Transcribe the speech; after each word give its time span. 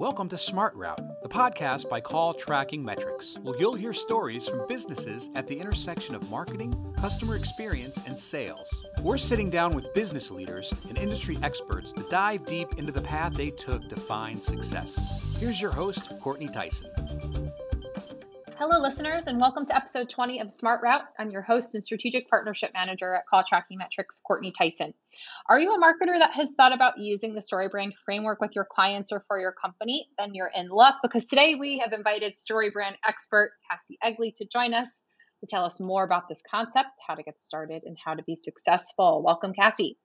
Welcome 0.00 0.28
to 0.30 0.38
Smart 0.38 0.74
Route, 0.74 1.22
the 1.22 1.28
podcast 1.28 1.88
by 1.88 2.00
Call 2.00 2.34
Tracking 2.34 2.84
Metrics. 2.84 3.38
Well, 3.44 3.54
you'll 3.60 3.76
hear 3.76 3.92
stories 3.92 4.48
from 4.48 4.66
businesses 4.66 5.30
at 5.36 5.46
the 5.46 5.56
intersection 5.56 6.16
of 6.16 6.28
marketing, 6.28 6.74
customer 6.98 7.36
experience, 7.36 8.02
and 8.04 8.18
sales. 8.18 8.84
We're 9.02 9.18
sitting 9.18 9.50
down 9.50 9.72
with 9.72 9.94
business 9.94 10.32
leaders 10.32 10.74
and 10.88 10.98
industry 10.98 11.38
experts 11.44 11.92
to 11.92 12.02
dive 12.10 12.44
deep 12.44 12.76
into 12.76 12.90
the 12.90 13.02
path 13.02 13.34
they 13.34 13.50
took 13.50 13.88
to 13.88 13.94
find 13.94 14.42
success. 14.42 15.00
Here's 15.38 15.60
your 15.60 15.70
host, 15.70 16.12
Courtney 16.18 16.48
Tyson. 16.48 16.90
Hello, 18.56 18.80
listeners, 18.80 19.26
and 19.26 19.40
welcome 19.40 19.66
to 19.66 19.74
episode 19.74 20.08
20 20.08 20.40
of 20.40 20.48
Smart 20.48 20.80
Route. 20.80 21.02
I'm 21.18 21.32
your 21.32 21.42
host 21.42 21.74
and 21.74 21.82
strategic 21.82 22.30
partnership 22.30 22.70
manager 22.72 23.12
at 23.12 23.26
Call 23.26 23.42
Tracking 23.42 23.78
Metrics, 23.78 24.20
Courtney 24.24 24.52
Tyson. 24.52 24.94
Are 25.48 25.58
you 25.58 25.74
a 25.74 25.80
marketer 25.80 26.16
that 26.16 26.34
has 26.34 26.54
thought 26.54 26.72
about 26.72 26.98
using 26.98 27.34
the 27.34 27.40
StoryBrand 27.40 27.94
framework 28.04 28.40
with 28.40 28.54
your 28.54 28.64
clients 28.64 29.10
or 29.10 29.24
for 29.26 29.40
your 29.40 29.50
company? 29.50 30.06
Then 30.18 30.34
you're 30.34 30.52
in 30.54 30.68
luck 30.68 30.98
because 31.02 31.26
today 31.26 31.56
we 31.56 31.78
have 31.78 31.92
invited 31.92 32.36
StoryBrand 32.36 32.94
expert 33.04 33.54
Cassie 33.68 33.98
Egley 34.00 34.32
to 34.36 34.46
join 34.46 34.72
us 34.72 35.04
to 35.40 35.48
tell 35.48 35.64
us 35.64 35.80
more 35.80 36.04
about 36.04 36.28
this 36.28 36.42
concept, 36.48 37.00
how 37.04 37.16
to 37.16 37.24
get 37.24 37.40
started, 37.40 37.82
and 37.84 37.96
how 38.02 38.14
to 38.14 38.22
be 38.22 38.36
successful. 38.36 39.24
Welcome, 39.24 39.52
Cassie. 39.52 39.98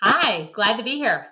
Hi, 0.00 0.48
glad 0.52 0.76
to 0.76 0.84
be 0.84 0.94
here. 0.94 1.26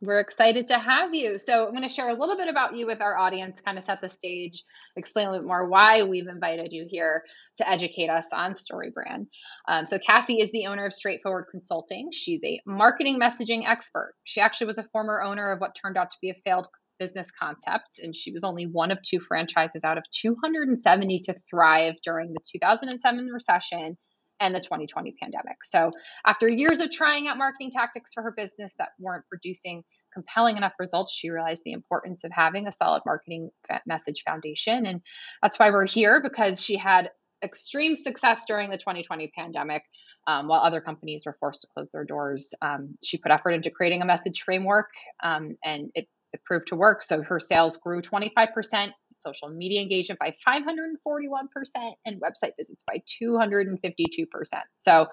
We're 0.00 0.20
excited 0.20 0.68
to 0.68 0.78
have 0.78 1.12
you. 1.12 1.38
So, 1.38 1.66
I'm 1.66 1.72
going 1.72 1.82
to 1.82 1.88
share 1.88 2.08
a 2.08 2.14
little 2.14 2.36
bit 2.36 2.48
about 2.48 2.76
you 2.76 2.86
with 2.86 3.00
our 3.00 3.18
audience, 3.18 3.60
kind 3.60 3.78
of 3.78 3.84
set 3.84 4.00
the 4.00 4.08
stage, 4.08 4.64
explain 4.96 5.26
a 5.26 5.30
little 5.32 5.44
bit 5.44 5.48
more 5.48 5.68
why 5.68 6.04
we've 6.04 6.28
invited 6.28 6.72
you 6.72 6.86
here 6.88 7.24
to 7.56 7.68
educate 7.68 8.08
us 8.08 8.28
on 8.32 8.52
StoryBrand. 8.52 9.26
Um, 9.66 9.84
so, 9.84 9.98
Cassie 9.98 10.40
is 10.40 10.52
the 10.52 10.66
owner 10.66 10.86
of 10.86 10.94
Straightforward 10.94 11.46
Consulting. 11.50 12.10
She's 12.12 12.44
a 12.44 12.60
marketing 12.64 13.18
messaging 13.18 13.66
expert. 13.66 14.14
She 14.22 14.40
actually 14.40 14.68
was 14.68 14.78
a 14.78 14.88
former 14.92 15.20
owner 15.20 15.50
of 15.50 15.60
what 15.60 15.74
turned 15.74 15.96
out 15.96 16.10
to 16.10 16.18
be 16.22 16.30
a 16.30 16.40
failed 16.44 16.68
business 17.00 17.32
concept, 17.32 17.98
and 18.00 18.14
she 18.14 18.32
was 18.32 18.44
only 18.44 18.66
one 18.66 18.92
of 18.92 19.02
two 19.02 19.18
franchises 19.20 19.84
out 19.84 19.98
of 19.98 20.04
270 20.10 21.20
to 21.24 21.34
thrive 21.50 21.94
during 22.04 22.32
the 22.32 22.40
2007 22.52 23.26
recession 23.26 23.96
and 24.40 24.54
the 24.54 24.60
2020 24.60 25.14
pandemic. 25.20 25.64
So, 25.64 25.90
after 26.26 26.48
years 26.48 26.80
of 26.80 26.90
trying 26.90 27.28
out 27.28 27.38
marketing 27.38 27.70
tactics 27.70 28.12
for 28.14 28.22
her 28.22 28.32
business 28.36 28.74
that 28.78 28.90
weren't 28.98 29.26
producing 29.28 29.84
compelling 30.12 30.56
enough 30.56 30.74
results, 30.78 31.14
she 31.14 31.30
realized 31.30 31.64
the 31.64 31.72
importance 31.72 32.24
of 32.24 32.32
having 32.32 32.66
a 32.66 32.72
solid 32.72 33.02
marketing 33.04 33.50
message 33.86 34.22
foundation. 34.24 34.86
And 34.86 35.02
that's 35.42 35.58
why 35.58 35.70
we're 35.70 35.86
here 35.86 36.22
because 36.22 36.62
she 36.62 36.76
had 36.76 37.10
extreme 37.42 37.96
success 37.96 38.44
during 38.46 38.70
the 38.70 38.78
2020 38.78 39.30
pandemic 39.36 39.84
um, 40.26 40.48
while 40.48 40.60
other 40.60 40.80
companies 40.80 41.24
were 41.24 41.36
forced 41.38 41.62
to 41.62 41.68
close 41.72 41.90
their 41.90 42.04
doors. 42.04 42.54
Um, 42.60 42.96
she 43.02 43.18
put 43.18 43.30
effort 43.30 43.52
into 43.52 43.70
creating 43.70 44.02
a 44.02 44.06
message 44.06 44.42
framework 44.42 44.90
um, 45.22 45.56
and 45.64 45.90
it, 45.94 46.08
it 46.32 46.44
proved 46.44 46.68
to 46.68 46.76
work. 46.76 47.02
So, 47.02 47.22
her 47.22 47.40
sales 47.40 47.76
grew 47.76 48.02
25% 48.02 48.90
social 49.18 49.48
media 49.48 49.82
engagement 49.82 50.18
by 50.18 50.34
541%, 50.46 51.92
and 52.04 52.20
website 52.20 52.52
visits 52.58 52.84
by 52.86 53.02
252%. 53.22 54.26
So 54.74 55.06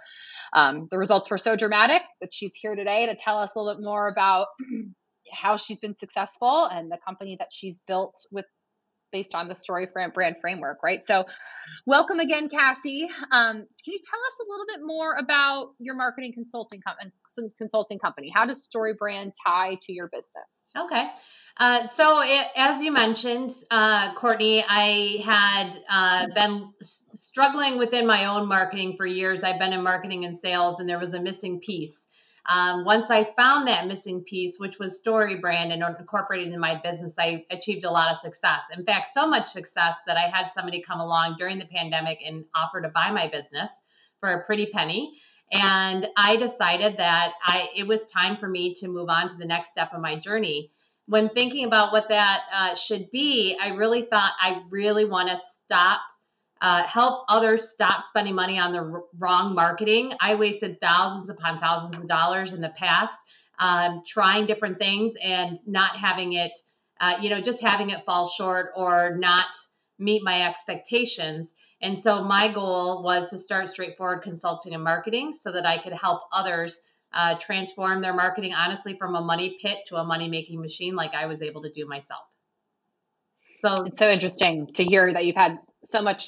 um, 0.54 0.88
the 0.90 0.98
results 0.98 1.30
were 1.30 1.38
so 1.38 1.56
dramatic 1.56 2.02
that 2.22 2.34
she's 2.34 2.56
here 2.56 2.76
today 2.76 3.08
to 3.08 3.16
tell 3.16 3.40
us 3.40 3.56
a 3.56 3.60
little 3.60 3.76
bit 3.76 3.84
more 3.84 4.08
about 4.08 4.48
how 5.34 5.58
she's 5.58 5.80
been 5.80 5.98
successful 5.98 6.66
and 6.66 6.92
the 6.92 6.98
company 7.06 7.36
that 7.40 7.50
she's 7.52 7.82
built 7.88 8.16
with 8.32 8.46
based 9.12 9.34
on 9.34 9.48
the 9.48 9.56
story 9.56 9.88
brand 9.94 10.36
framework, 10.42 10.84
right? 10.84 11.06
So, 11.06 11.26
welcome 11.86 12.20
again, 12.20 12.50
Cassie. 12.50 13.10
Um, 13.32 13.56
can 13.56 13.94
you 13.94 13.98
tell 13.98 14.20
us 14.20 14.40
a 14.42 14.46
little 14.50 14.66
bit 14.68 14.80
more 14.86 15.16
about 15.18 15.70
your 15.80 15.96
marketing 15.96 16.34
consulting 16.34 16.82
com- 16.86 17.48
consulting 17.58 17.98
company? 17.98 18.30
How 18.34 18.46
does 18.46 18.68
StoryBrand 18.68 19.32
tie 19.46 19.78
to 19.84 19.94
your 19.94 20.10
business? 20.10 20.74
Okay. 20.78 21.08
Uh, 21.58 21.86
so, 21.88 22.22
it, 22.22 22.48
as 22.58 22.82
you 22.82 22.92
mentioned, 22.92 23.52
uh, 23.72 24.14
Courtney, 24.16 24.64
I 24.68 25.22
had 25.24 25.82
uh, 25.90 26.28
been 26.36 26.74
struggling 26.82 27.78
within 27.78 28.06
my 28.06 28.26
own 28.26 28.46
marketing 28.46 28.98
for 28.98 29.06
years. 29.06 29.42
I've 29.42 29.60
been 29.60 29.72
in 29.72 29.82
marketing 29.82 30.26
and 30.26 30.38
sales, 30.38 30.80
and 30.80 30.90
there 30.90 31.00
was 31.00 31.14
a 31.14 31.22
missing 31.22 31.62
piece. 31.62 32.08
Um, 32.48 32.84
once 32.84 33.10
I 33.10 33.24
found 33.38 33.68
that 33.68 33.88
missing 33.88 34.22
piece, 34.22 34.60
which 34.60 34.80
was 34.80 35.02
StoryBrand 35.02 35.72
and 35.72 35.82
incorporated 35.82 36.54
in 36.54 36.60
my 36.60 36.80
business, 36.84 37.16
I 37.18 37.46
achieved 37.50 37.86
a 37.86 37.90
lot 37.90 38.12
of 38.12 38.18
success. 38.18 38.66
In 38.76 38.86
fact, 38.86 39.08
so 39.14 39.26
much 39.26 39.48
success 39.48 39.96
that 40.06 40.18
I 40.18 40.30
had 40.30 40.52
somebody 40.52 40.82
come 40.82 41.00
along 41.00 41.38
during 41.40 41.58
the 41.58 41.66
pandemic 41.66 42.20
and 42.24 42.44
offer 42.54 42.82
to 42.82 42.90
buy 42.90 43.12
my 43.12 43.28
business 43.28 43.72
for 44.20 44.30
a 44.30 44.46
pretty 44.46 44.68
penny. 44.68 45.18
And 45.52 46.06
I 46.18 46.36
decided 46.36 46.98
that 46.98 47.34
I 47.44 47.70
it 47.76 47.88
was 47.88 48.10
time 48.12 48.38
for 48.38 48.48
me 48.48 48.74
to 48.76 48.88
move 48.88 49.10
on 49.10 49.30
to 49.30 49.36
the 49.36 49.46
next 49.46 49.70
step 49.70 49.94
of 49.94 50.02
my 50.02 50.16
journey 50.16 50.72
when 51.08 51.30
thinking 51.30 51.66
about 51.66 51.92
what 51.92 52.10
that 52.10 52.44
uh, 52.54 52.76
should 52.76 53.12
be, 53.12 53.58
I 53.62 53.70
really 53.70 54.04
thought 54.04 54.34
I 54.40 54.62
really 54.70 55.06
want 55.06 55.30
to 55.30 55.38
stop, 55.38 56.02
uh, 56.62 56.84
help 56.84 57.26
others 57.30 57.70
stop 57.70 58.02
spending 58.02 58.36
money 58.36 58.58
on 58.58 58.72
the 58.72 58.80
r- 58.80 59.04
wrong 59.18 59.54
marketing. 59.54 60.14
I 60.20 60.36
wasted 60.36 60.82
thousands 60.82 61.30
upon 61.30 61.60
thousands 61.60 61.96
of 61.96 62.08
dollars 62.08 62.54
in 62.54 62.62
the 62.62 62.70
past 62.70 63.20
um, 63.60 64.02
trying 64.06 64.46
different 64.46 64.80
things 64.80 65.14
and 65.22 65.60
not 65.66 65.96
having 65.96 66.34
it, 66.34 66.52
uh, 67.00 67.18
you 67.22 67.30
know, 67.30 67.42
just 67.42 67.62
having 67.62 67.90
it 67.90 68.04
fall 68.06 68.28
short 68.28 68.72
or 68.76 69.16
not 69.18 69.48
meet 70.00 70.24
my 70.24 70.44
expectations. 70.44 71.54
And 71.82 71.98
so 71.98 72.24
my 72.24 72.48
goal 72.48 73.04
was 73.04 73.30
to 73.30 73.38
start 73.38 73.70
straightforward 73.70 74.24
consulting 74.24 74.74
and 74.74 74.84
marketing 74.84 75.34
so 75.34 75.52
that 75.52 75.66
I 75.66 75.78
could 75.78 75.94
help 75.94 76.24
others 76.32 76.80
uh, 77.16 77.36
transform 77.36 78.02
their 78.02 78.14
marketing 78.14 78.54
honestly 78.54 78.96
from 78.98 79.16
a 79.16 79.22
money 79.22 79.58
pit 79.62 79.80
to 79.88 79.96
a 79.96 80.04
money 80.04 80.30
making 80.30 80.62
machine 80.62 80.96
like 80.96 81.16
I 81.16 81.26
was 81.26 81.42
able 81.42 81.64
to 81.64 81.72
do 81.72 81.88
myself. 81.88 82.22
So 83.66 83.86
it's 83.86 83.98
so 83.98 84.10
interesting 84.10 84.68
to 84.74 84.84
hear 84.84 85.12
that 85.12 85.26
you've 85.26 85.36
had 85.36 85.58
so 85.84 86.02
much 86.02 86.28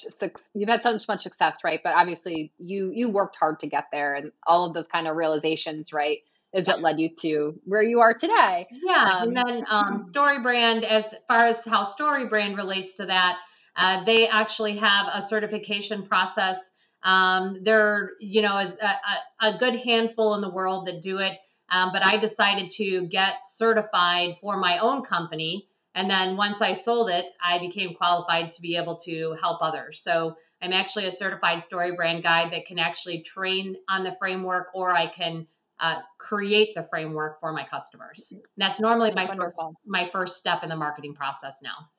you've 0.55 0.69
had 0.69 0.81
so 0.81 0.97
much 1.07 1.21
success, 1.21 1.63
right? 1.63 1.79
But 1.83 1.93
obviously 1.95 2.53
you 2.57 2.91
you 2.93 3.09
worked 3.09 3.35
hard 3.35 3.59
to 3.59 3.67
get 3.67 3.85
there, 3.91 4.15
and 4.15 4.31
all 4.45 4.65
of 4.65 4.73
those 4.73 4.87
kind 4.87 5.07
of 5.07 5.15
realizations, 5.15 5.91
right, 5.91 6.19
is 6.53 6.67
what 6.67 6.81
led 6.81 6.99
you 6.99 7.09
to 7.21 7.59
where 7.65 7.81
you 7.81 7.99
are 7.99 8.13
today. 8.13 8.67
Yeah, 8.71 9.19
um, 9.19 9.27
and 9.27 9.37
then 9.37 9.65
um, 9.69 10.09
StoryBrand, 10.11 10.83
as 10.83 11.13
far 11.27 11.45
as 11.45 11.63
how 11.65 11.83
StoryBrand 11.83 12.55
relates 12.55 12.97
to 12.97 13.05
that, 13.07 13.37
uh, 13.75 14.03
they 14.05 14.27
actually 14.27 14.77
have 14.77 15.07
a 15.13 15.21
certification 15.21 16.03
process 16.07 16.71
um, 17.03 17.63
there, 17.63 18.11
you 18.19 18.41
know, 18.41 18.57
is 18.59 18.75
a, 18.81 19.47
a, 19.47 19.57
good 19.57 19.75
handful 19.75 20.35
in 20.35 20.41
the 20.41 20.49
world 20.49 20.87
that 20.87 21.01
do 21.01 21.19
it. 21.19 21.37
Um, 21.69 21.91
but 21.91 22.05
I 22.05 22.17
decided 22.17 22.69
to 22.71 23.05
get 23.07 23.45
certified 23.45 24.37
for 24.39 24.57
my 24.57 24.79
own 24.79 25.03
company. 25.03 25.67
And 25.95 26.09
then 26.09 26.37
once 26.37 26.61
I 26.61 26.73
sold 26.73 27.09
it, 27.09 27.25
I 27.43 27.59
became 27.59 27.93
qualified 27.93 28.51
to 28.51 28.61
be 28.61 28.77
able 28.77 28.95
to 28.97 29.35
help 29.41 29.59
others. 29.61 29.99
So 29.99 30.37
I'm 30.61 30.73
actually 30.73 31.05
a 31.05 31.11
certified 31.11 31.59
StoryBrand 31.59 32.23
guide 32.23 32.51
that 32.53 32.65
can 32.65 32.79
actually 32.79 33.21
train 33.21 33.77
on 33.89 34.03
the 34.03 34.15
framework 34.19 34.69
or 34.73 34.91
I 34.91 35.07
can 35.07 35.47
uh, 35.79 35.99
create 36.17 36.73
the 36.73 36.83
framework 36.83 37.39
for 37.39 37.51
my 37.53 37.63
customers. 37.63 38.31
And 38.31 38.41
that's 38.57 38.79
normally 38.79 39.11
that's 39.11 39.27
my 39.27 39.35
first, 39.35 39.61
my 39.85 40.09
first 40.11 40.37
step 40.37 40.63
in 40.63 40.69
the 40.69 40.75
marketing 40.75 41.13
process 41.13 41.59
now. 41.61 41.89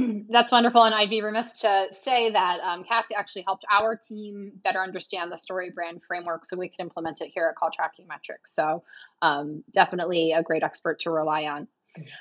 That's 0.28 0.52
wonderful. 0.52 0.82
And 0.82 0.94
I'd 0.94 1.10
be 1.10 1.22
remiss 1.22 1.60
to 1.60 1.88
say 1.90 2.30
that 2.30 2.60
um, 2.60 2.84
Cassie 2.84 3.14
actually 3.14 3.42
helped 3.42 3.64
our 3.70 3.96
team 3.96 4.52
better 4.62 4.80
understand 4.80 5.32
the 5.32 5.36
StoryBrand 5.36 6.00
framework 6.06 6.44
so 6.44 6.56
we 6.56 6.68
could 6.68 6.80
implement 6.80 7.20
it 7.20 7.30
here 7.34 7.48
at 7.48 7.56
Call 7.56 7.70
Tracking 7.70 8.06
Metrics. 8.06 8.54
So, 8.54 8.82
um, 9.22 9.64
definitely 9.72 10.32
a 10.32 10.42
great 10.42 10.62
expert 10.62 11.00
to 11.00 11.10
rely 11.10 11.44
on. 11.44 11.68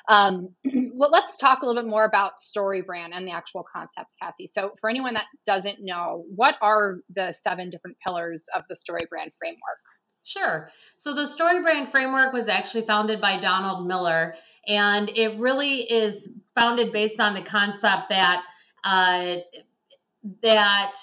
Um, 0.07 0.55
well, 0.93 1.11
let's 1.11 1.37
talk 1.37 1.61
a 1.61 1.65
little 1.65 1.81
bit 1.81 1.89
more 1.89 2.05
about 2.05 2.33
StoryBrand 2.39 3.09
and 3.13 3.27
the 3.27 3.31
actual 3.31 3.63
concept, 3.63 4.15
Cassie. 4.21 4.47
So, 4.47 4.71
for 4.81 4.89
anyone 4.89 5.13
that 5.13 5.27
doesn't 5.45 5.79
know, 5.79 6.25
what 6.35 6.55
are 6.61 6.99
the 7.13 7.33
seven 7.33 7.69
different 7.69 7.97
pillars 8.05 8.47
of 8.55 8.63
the 8.69 8.75
StoryBrand 8.75 9.31
framework? 9.39 9.79
Sure. 10.23 10.69
So 10.97 11.15
the 11.15 11.23
StoryBrand 11.23 11.89
framework 11.89 12.33
was 12.33 12.49
actually 12.49 12.85
founded 12.85 13.19
by 13.19 13.39
Donald 13.39 13.87
Miller, 13.87 14.35
and 14.67 15.09
it 15.09 15.39
really 15.39 15.81
is 15.81 16.29
founded 16.55 16.91
based 16.91 17.19
on 17.19 17.33
the 17.33 17.41
concept 17.41 18.09
that 18.09 18.43
uh, 18.83 19.35
that 20.41 20.93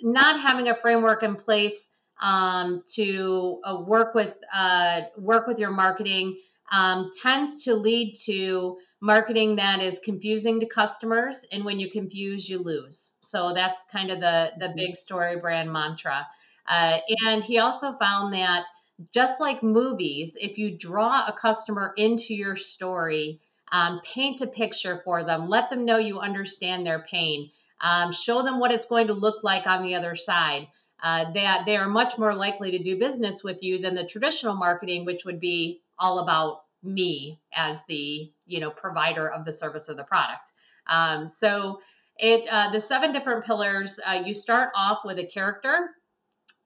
not 0.00 0.40
having 0.40 0.68
a 0.68 0.74
framework 0.74 1.22
in 1.22 1.34
place 1.34 1.88
um, 2.20 2.82
to 2.94 3.60
uh, 3.64 3.76
work 3.86 4.14
with 4.14 4.34
uh, 4.52 5.02
work 5.16 5.46
with 5.46 5.58
your 5.58 5.70
marketing 5.70 6.38
um, 6.70 7.10
tends 7.22 7.64
to 7.64 7.74
lead 7.74 8.14
to 8.24 8.78
marketing 9.00 9.56
that 9.56 9.80
is 9.80 10.00
confusing 10.00 10.60
to 10.60 10.66
customers, 10.66 11.46
and 11.52 11.64
when 11.64 11.78
you 11.78 11.90
confuse, 11.90 12.48
you 12.48 12.58
lose. 12.58 13.14
So 13.22 13.52
that's 13.54 13.84
kind 13.90 14.10
of 14.10 14.20
the 14.20 14.52
the 14.58 14.72
big 14.76 14.96
story 14.96 15.38
brand 15.40 15.72
mantra. 15.72 16.26
Uh, 16.66 16.98
and 17.26 17.42
he 17.42 17.58
also 17.58 17.92
found 17.92 18.34
that 18.34 18.66
just 19.14 19.40
like 19.40 19.62
movies, 19.62 20.36
if 20.38 20.58
you 20.58 20.76
draw 20.76 21.26
a 21.26 21.32
customer 21.32 21.94
into 21.96 22.34
your 22.34 22.56
story, 22.56 23.40
um, 23.72 24.00
paint 24.04 24.40
a 24.40 24.46
picture 24.46 25.00
for 25.04 25.24
them, 25.24 25.48
let 25.48 25.70
them 25.70 25.84
know 25.84 25.98
you 25.98 26.18
understand 26.18 26.86
their 26.86 27.00
pain, 27.00 27.50
um, 27.80 28.12
show 28.12 28.42
them 28.42 28.58
what 28.58 28.72
it's 28.72 28.86
going 28.86 29.06
to 29.06 29.12
look 29.12 29.42
like 29.42 29.66
on 29.66 29.82
the 29.82 29.94
other 29.94 30.14
side. 30.14 30.68
Uh, 31.00 31.30
that 31.32 31.64
they 31.64 31.76
are 31.76 31.88
much 31.88 32.18
more 32.18 32.34
likely 32.34 32.72
to 32.72 32.82
do 32.82 32.98
business 32.98 33.44
with 33.44 33.62
you 33.62 33.78
than 33.78 33.94
the 33.94 34.04
traditional 34.04 34.56
marketing, 34.56 35.04
which 35.04 35.24
would 35.24 35.38
be 35.38 35.80
all 35.96 36.18
about 36.18 36.62
me 36.82 37.38
as 37.52 37.80
the 37.88 38.30
you 38.46 38.60
know 38.60 38.70
provider 38.70 39.30
of 39.30 39.44
the 39.44 39.52
service 39.52 39.88
or 39.88 39.94
the 39.94 40.04
product. 40.04 40.52
Um, 40.88 41.28
so 41.28 41.80
it 42.18 42.48
uh, 42.50 42.72
the 42.72 42.80
seven 42.80 43.12
different 43.12 43.44
pillars. 43.44 44.00
Uh, 44.04 44.22
you 44.24 44.34
start 44.34 44.70
off 44.74 45.00
with 45.04 45.18
a 45.18 45.26
character, 45.26 45.90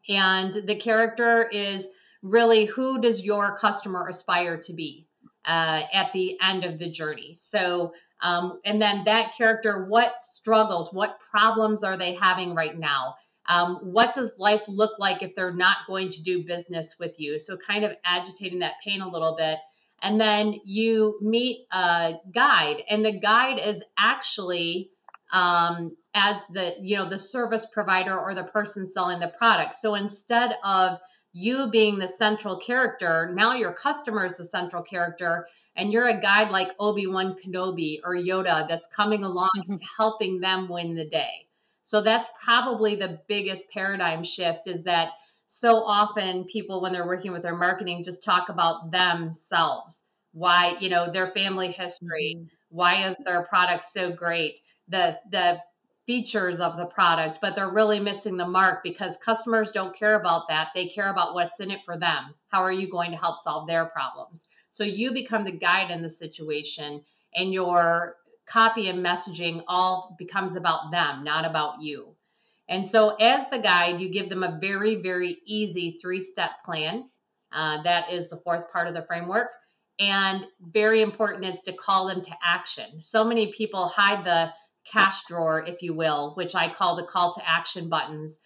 and 0.09 0.55
the 0.55 0.77
character 0.77 1.49
is 1.49 1.89
really 2.23 2.65
who 2.65 3.01
does 3.01 3.25
your 3.25 3.59
customer 3.59 4.09
aspire 4.09 4.57
to 4.57 4.73
be 4.73 5.07
uh, 5.45 5.83
at 5.93 6.13
the 6.13 6.39
end 6.41 6.65
of 6.65 6.79
the 6.79 6.91
journey. 6.91 7.37
So 7.39 7.93
um, 8.23 8.61
and 8.65 8.81
then 8.81 9.05
that 9.05 9.35
character, 9.37 9.87
what 9.89 10.23
struggles, 10.23 10.93
what 10.93 11.19
problems 11.19 11.83
are 11.83 11.97
they 11.97 12.15
having 12.15 12.55
right 12.55 12.79
now? 12.79 13.17
Um, 13.49 13.81
what 13.83 14.15
does 14.15 14.39
life 14.39 14.63
look 14.69 15.01
like 15.01 15.23
if 15.23 15.35
they're 15.35 15.53
not 15.53 15.79
going 15.89 16.11
to 16.11 16.23
do 16.23 16.45
business 16.45 16.97
with 17.01 17.19
you? 17.19 17.41
So, 17.41 17.57
kind 17.57 17.85
of 17.85 17.97
agitating 18.05 18.61
that 18.61 18.75
pain 18.85 19.01
a 19.01 19.09
little 19.09 19.35
bit. 19.37 19.59
And 20.01 20.21
then 20.21 20.61
you 20.65 21.19
meet 21.21 21.67
a 21.73 22.15
guide, 22.33 22.85
and 22.89 23.05
the 23.05 23.19
guide 23.19 23.59
is 23.59 23.83
actually 23.99 24.91
um, 25.33 25.97
as 26.15 26.45
the 26.53 26.75
you 26.81 26.97
know 26.97 27.09
the 27.09 27.19
service 27.19 27.67
provider 27.67 28.17
or 28.17 28.35
the 28.35 28.45
person 28.45 28.87
selling 28.87 29.19
the 29.19 29.29
product. 29.37 29.75
So 29.75 29.97
instead 29.97 30.55
of 30.63 30.99
you 31.33 31.69
being 31.71 31.99
the 31.99 32.09
central 32.09 32.59
character, 32.59 33.33
now 33.35 33.55
your 33.55 33.73
customer 33.73 34.27
is 34.27 34.37
the 34.37 34.45
central 34.45 34.83
character, 34.83 35.47
and 35.77 35.93
you're 35.93 36.09
a 36.09 36.21
guide 36.21 36.51
like 36.51 36.69
Obi 36.79 37.07
Wan 37.07 37.35
Kenobi 37.35 38.01
or 38.05 38.15
Yoda 38.15 38.69
that's 38.69 38.89
coming 38.89 39.25
along 39.25 39.49
mm-hmm. 39.57 39.77
helping 39.97 40.41
them 40.41 40.69
win 40.69 40.95
the 40.95 41.07
day. 41.07 41.47
So 41.83 42.01
that's 42.01 42.29
probably 42.43 42.95
the 42.95 43.21
biggest 43.27 43.71
paradigm 43.71 44.23
shift 44.23 44.69
is 44.69 44.85
that 44.85 45.13
so 45.47 45.83
often 45.85 46.45
people 46.45 46.81
when 46.81 46.93
they're 46.93 47.07
working 47.07 47.33
with 47.33 47.43
their 47.43 47.57
marketing 47.57 48.05
just 48.05 48.23
talk 48.23 48.49
about 48.49 48.91
themselves. 48.91 50.05
Why, 50.33 50.77
you 50.81 50.89
know, 50.89 51.11
their 51.11 51.29
family 51.33 51.73
history, 51.73 52.37
mm-hmm. 52.37 52.47
why 52.71 53.07
is 53.07 53.17
their 53.19 53.45
product 53.45 53.85
so 53.85 54.13
great? 54.13 54.61
The 54.89 55.19
the 55.31 55.59
features 56.13 56.61
of 56.61 56.77
the 56.77 56.85
product, 56.85 57.39
but 57.41 57.57
they're 57.57 57.71
really 57.71 57.99
missing 57.99 58.37
the 58.37 58.47
mark 58.47 58.83
because 58.83 59.17
customers 59.17 59.71
don't 59.71 59.97
care 59.97 60.15
about 60.21 60.47
that. 60.47 60.69
They 60.75 60.87
care 60.89 61.11
about 61.11 61.33
what's 61.33 61.59
in 61.61 61.71
it 61.71 61.81
for 61.87 61.97
them. 61.97 62.35
How 62.49 62.63
are 62.63 62.71
you 62.71 62.91
going 62.91 63.13
to 63.13 63.17
help 63.17 63.39
solve 63.39 63.67
their 63.67 63.87
problems? 63.87 64.47
So 64.69 64.85
you 64.85 65.15
become 65.15 65.43
the 65.43 65.53
guide 65.53 65.91
in 65.91 66.03
the 66.03 66.11
situation 66.11 67.03
and 67.35 67.51
your 67.51 68.17
copy 68.45 68.91
and 68.91 69.03
messaging 69.03 69.65
all 69.67 70.15
becomes 70.19 70.55
about 70.55 70.91
them, 70.91 71.25
not 71.25 71.47
about 71.47 71.81
you. 71.81 72.15
And 72.69 72.87
so, 72.87 73.17
as 73.17 73.49
the 73.51 73.59
guide, 73.59 73.99
you 73.99 74.13
give 74.13 74.29
them 74.29 74.43
a 74.43 74.59
very, 74.61 74.97
very 74.97 75.39
easy 75.47 75.97
three 75.99 76.21
step 76.21 76.51
plan. 76.63 77.09
Uh, 77.53 77.83
that 77.85 78.13
is 78.13 78.29
the 78.29 78.37
fourth 78.45 78.71
part 78.71 78.87
of 78.87 78.93
the 78.93 79.07
framework. 79.07 79.49
And 79.99 80.47
very 80.61 81.01
important 81.01 81.47
is 81.47 81.63
to 81.63 81.73
call 81.73 82.09
them 82.09 82.21
to 82.21 82.37
action. 82.45 83.01
So 83.01 83.25
many 83.25 83.51
people 83.53 83.89
hide 83.89 84.27
the 84.27 84.53
cash 84.85 85.25
drawer, 85.27 85.65
if 85.67 85.83
you 85.83 85.95
will, 85.95 86.33
which 86.35 86.55
I 86.55 86.69
call 86.69 86.97
the 86.97 87.07
call 87.07 87.35
to 87.35 87.49
action 87.49 87.89
buttons, 87.89 88.39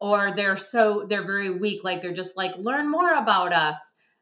or 0.00 0.32
they're 0.36 0.56
so, 0.56 1.06
they're 1.08 1.26
very 1.26 1.58
weak, 1.58 1.84
like 1.84 2.02
they're 2.02 2.12
just 2.12 2.36
like, 2.36 2.56
learn 2.58 2.90
more 2.90 3.12
about 3.12 3.52
us. 3.52 3.76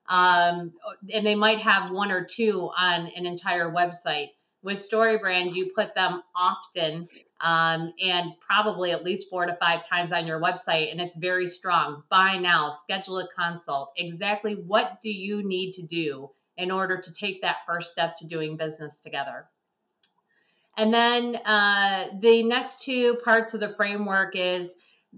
Um, 0.09 0.73
and 1.13 1.27
they 1.27 1.37
might 1.37 1.61
have 1.61 1.91
one 1.91 2.11
or 2.11 2.25
two 2.25 2.71
on 2.77 3.07
an 3.17 3.27
entire 3.27 3.71
website 3.73 4.31
with 4.63 4.79
StoryBrand, 4.79 5.55
you 5.55 5.71
put 5.75 5.95
them 5.95 6.23
often 6.35 7.09
um, 7.41 7.93
and 8.03 8.33
probably 8.41 8.93
at 8.93 9.05
least 9.05 9.31
four 9.31 9.47
to 9.47 9.57
five 9.57 9.89
times 9.89 10.13
on 10.13 10.27
your 10.27 10.41
website, 10.41 10.91
and 10.91 11.01
it's 11.01 11.17
very 11.17 11.47
strong. 11.47 12.03
Buy 12.11 12.37
now, 12.37 12.71
schedule 12.71 13.19
a 13.19 13.29
consult. 13.29 13.93
Exactly 13.97 14.55
what 14.55 15.01
do 15.01 15.11
you 15.11 15.43
need 15.43 15.73
to 15.73 15.83
do 15.83 16.31
in 16.57 16.71
order 16.71 17.01
to 17.01 17.13
take 17.13 17.43
that 17.43 17.59
first 17.67 17.91
step 17.91 18.17
to 18.19 18.27
doing 18.27 18.57
business 18.57 19.01
together? 19.01 19.47
And 20.77 20.95
then 20.95 21.37
uh, 21.45 22.07
the 22.21 22.43
next 22.43 22.83
two 22.83 23.19
parts 23.25 23.55
of 23.55 23.61
the 23.61 23.75
framework 23.77 24.35
is 24.35 24.73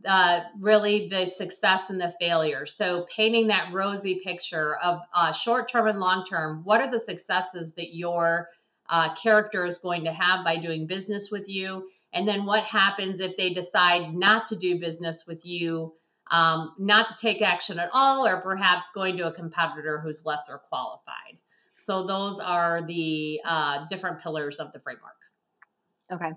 uh, 0.07 0.41
really 0.59 1.09
the 1.09 1.27
success 1.27 1.91
and 1.91 2.01
the 2.01 2.13
failure. 2.19 2.65
So, 2.65 3.07
painting 3.15 3.49
that 3.49 3.73
rosy 3.73 4.21
picture 4.25 4.77
of 4.77 5.01
uh, 5.15 5.33
short 5.33 5.69
term 5.71 5.87
and 5.87 6.01
long 6.01 6.25
term, 6.25 6.63
what 6.65 6.81
are 6.81 6.91
the 6.91 6.99
successes 6.99 7.75
that 7.75 7.95
you're 7.95 8.49
uh, 8.89 9.15
character 9.15 9.65
is 9.65 9.79
going 9.79 10.05
to 10.05 10.13
have 10.13 10.45
by 10.45 10.59
doing 10.59 10.87
business 10.87 11.31
with 11.31 11.49
you. 11.49 11.89
And 12.13 12.29
then 12.29 12.45
what 12.45 12.65
happens 12.65 13.21
if 13.21 13.37
they 13.39 13.51
decide 13.51 14.15
not 14.15 14.47
to 14.49 14.57
do 14.57 14.79
business 14.79 15.27
with 15.27 15.47
you, 15.47 15.95
um, 16.31 16.75
not 16.79 17.09
to 17.09 17.15
take 17.19 17.41
action 17.41 17.79
at 17.79 17.89
all, 17.93 18.27
or 18.27 18.43
perhaps 18.43 18.91
going 18.95 19.17
to 19.17 19.29
a 19.29 19.33
competitor 19.33 19.99
who's 19.99 20.27
lesser 20.27 20.59
qualified. 20.69 21.39
So 21.85 22.07
those 22.07 22.39
are 22.39 22.83
the 22.83 23.41
uh, 23.45 23.87
different 23.87 24.21
pillars 24.21 24.59
of 24.59 24.73
the 24.73 24.81
framework. 24.81 25.17
Okay. 26.12 26.31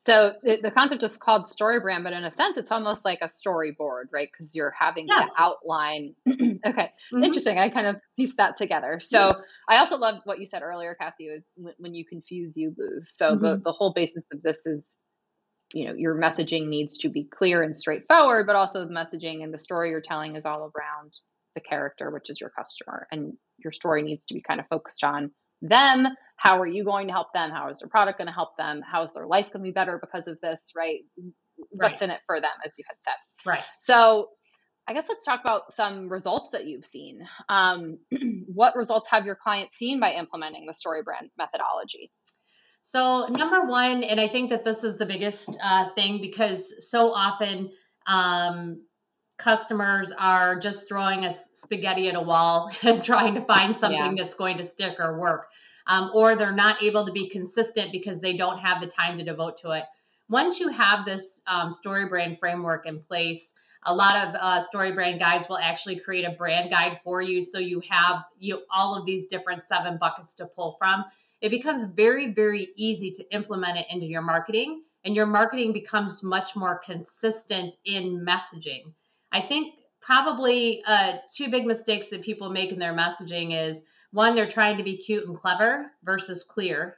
So 0.00 0.32
the, 0.42 0.58
the 0.62 0.70
concept 0.70 1.02
is 1.02 1.18
called 1.18 1.46
story 1.46 1.80
brand, 1.80 2.02
but 2.02 2.14
in 2.14 2.24
a 2.24 2.30
sense, 2.30 2.56
it's 2.56 2.72
almost 2.72 3.04
like 3.04 3.18
a 3.20 3.26
storyboard, 3.26 4.04
right? 4.12 4.28
Because 4.32 4.56
you're 4.56 4.74
having 4.78 5.06
yes. 5.06 5.34
to 5.34 5.42
outline. 5.42 6.14
okay. 6.28 6.92
Mm-hmm. 7.12 7.24
Interesting. 7.24 7.58
I 7.58 7.68
kind 7.68 7.88
of 7.88 7.96
pieced 8.16 8.38
that 8.38 8.56
together. 8.56 9.00
So 9.00 9.18
yeah. 9.18 9.32
I 9.68 9.78
also 9.78 9.98
love 9.98 10.22
what 10.24 10.38
you 10.38 10.46
said 10.46 10.62
earlier, 10.62 10.96
Cassie, 10.98 11.26
is 11.26 11.50
when, 11.56 11.74
when 11.78 11.94
you 11.94 12.06
confuse, 12.06 12.56
you 12.56 12.74
lose. 12.78 13.10
So 13.10 13.32
mm-hmm. 13.32 13.44
the, 13.44 13.60
the 13.64 13.72
whole 13.72 13.92
basis 13.92 14.26
of 14.32 14.40
this 14.40 14.66
is, 14.66 14.98
you 15.74 15.86
know, 15.86 15.94
your 15.94 16.14
messaging 16.14 16.68
needs 16.68 16.98
to 16.98 17.10
be 17.10 17.24
clear 17.24 17.62
and 17.62 17.76
straightforward, 17.76 18.46
but 18.46 18.56
also 18.56 18.86
the 18.86 18.94
messaging 18.94 19.42
and 19.42 19.52
the 19.52 19.58
story 19.58 19.90
you're 19.90 20.00
telling 20.00 20.36
is 20.36 20.46
all 20.46 20.72
around 20.74 21.12
the 21.54 21.60
character, 21.60 22.10
which 22.10 22.30
is 22.30 22.40
your 22.40 22.50
customer. 22.50 23.06
And 23.12 23.34
your 23.58 23.72
story 23.72 24.02
needs 24.02 24.24
to 24.26 24.34
be 24.34 24.40
kind 24.40 24.60
of 24.60 24.66
focused 24.68 25.04
on 25.04 25.32
them? 25.62 26.06
How 26.36 26.60
are 26.60 26.66
you 26.66 26.84
going 26.84 27.08
to 27.08 27.12
help 27.12 27.32
them? 27.32 27.50
How 27.50 27.68
is 27.68 27.80
their 27.80 27.88
product 27.88 28.18
going 28.18 28.28
to 28.28 28.34
help 28.34 28.56
them? 28.56 28.80
How 28.80 29.02
is 29.02 29.12
their 29.12 29.26
life 29.26 29.52
going 29.52 29.64
to 29.64 29.68
be 29.68 29.72
better 29.72 29.98
because 30.00 30.28
of 30.28 30.40
this 30.40 30.72
right? 30.76 31.00
What's 31.70 32.00
right. 32.00 32.02
in 32.02 32.10
it 32.10 32.20
for 32.26 32.40
them 32.40 32.50
as 32.64 32.78
you 32.78 32.84
had 32.86 32.96
said. 33.02 33.48
Right. 33.48 33.64
So 33.80 34.28
i 34.86 34.94
guess 34.94 35.06
let's 35.08 35.24
talk 35.24 35.40
about 35.40 35.70
some 35.70 36.08
results 36.08 36.50
that 36.52 36.66
you've 36.66 36.86
seen. 36.86 37.20
Um, 37.48 37.98
what 38.46 38.74
results 38.74 39.10
have 39.10 39.26
your 39.26 39.36
clients 39.36 39.76
seen 39.76 40.00
by 40.00 40.12
implementing 40.12 40.66
the 40.66 40.72
story 40.72 41.02
brand 41.02 41.28
methodology? 41.36 42.10
So 42.82 43.26
number 43.26 43.66
one 43.66 44.02
and 44.02 44.18
i 44.18 44.28
think 44.28 44.50
that 44.50 44.64
this 44.64 44.84
is 44.84 44.96
the 44.96 45.04
biggest 45.04 45.50
uh, 45.62 45.90
thing 45.94 46.20
because 46.22 46.88
so 46.90 47.12
often 47.12 47.70
um, 48.06 48.82
customers 49.38 50.12
are 50.18 50.58
just 50.58 50.88
throwing 50.88 51.24
a 51.24 51.34
spaghetti 51.54 52.08
at 52.08 52.16
a 52.16 52.20
wall 52.20 52.70
and 52.82 53.02
trying 53.02 53.34
to 53.34 53.40
find 53.42 53.74
something 53.74 54.16
yeah. 54.16 54.22
that's 54.22 54.34
going 54.34 54.58
to 54.58 54.64
stick 54.64 54.96
or 54.98 55.18
work. 55.18 55.48
Um, 55.86 56.10
or 56.12 56.36
they're 56.36 56.52
not 56.52 56.82
able 56.82 57.06
to 57.06 57.12
be 57.12 57.30
consistent 57.30 57.92
because 57.92 58.20
they 58.20 58.36
don't 58.36 58.58
have 58.58 58.82
the 58.82 58.88
time 58.88 59.16
to 59.16 59.24
devote 59.24 59.56
to 59.62 59.70
it. 59.70 59.84
Once 60.28 60.60
you 60.60 60.68
have 60.68 61.06
this 61.06 61.40
um, 61.46 61.70
story 61.70 62.06
brand 62.06 62.38
framework 62.38 62.84
in 62.86 63.00
place, 63.00 63.54
a 63.86 63.94
lot 63.94 64.16
of 64.16 64.34
uh, 64.34 64.60
story 64.60 64.92
brand 64.92 65.18
guides 65.18 65.48
will 65.48 65.56
actually 65.56 65.98
create 65.98 66.26
a 66.26 66.32
brand 66.32 66.70
guide 66.70 67.00
for 67.02 67.22
you, 67.22 67.40
so 67.40 67.58
you 67.58 67.80
have 67.88 68.24
you 68.38 68.60
all 68.70 68.94
of 68.94 69.06
these 69.06 69.26
different 69.28 69.62
seven 69.62 69.96
buckets 69.98 70.34
to 70.34 70.46
pull 70.46 70.76
from. 70.78 71.04
It 71.40 71.48
becomes 71.48 71.84
very, 71.84 72.34
very 72.34 72.68
easy 72.76 73.12
to 73.12 73.34
implement 73.34 73.78
it 73.78 73.86
into 73.88 74.04
your 74.04 74.20
marketing, 74.20 74.82
and 75.04 75.16
your 75.16 75.26
marketing 75.26 75.72
becomes 75.72 76.22
much 76.22 76.54
more 76.54 76.78
consistent 76.84 77.76
in 77.86 78.26
messaging. 78.26 78.92
I 79.32 79.40
think 79.40 79.74
probably 80.00 80.82
uh, 80.86 81.18
two 81.34 81.50
big 81.50 81.66
mistakes 81.66 82.08
that 82.10 82.22
people 82.22 82.50
make 82.50 82.72
in 82.72 82.78
their 82.78 82.94
messaging 82.94 83.52
is 83.52 83.82
one, 84.10 84.34
they're 84.34 84.48
trying 84.48 84.78
to 84.78 84.82
be 84.82 84.96
cute 84.96 85.26
and 85.26 85.36
clever 85.36 85.92
versus 86.02 86.44
clear. 86.44 86.96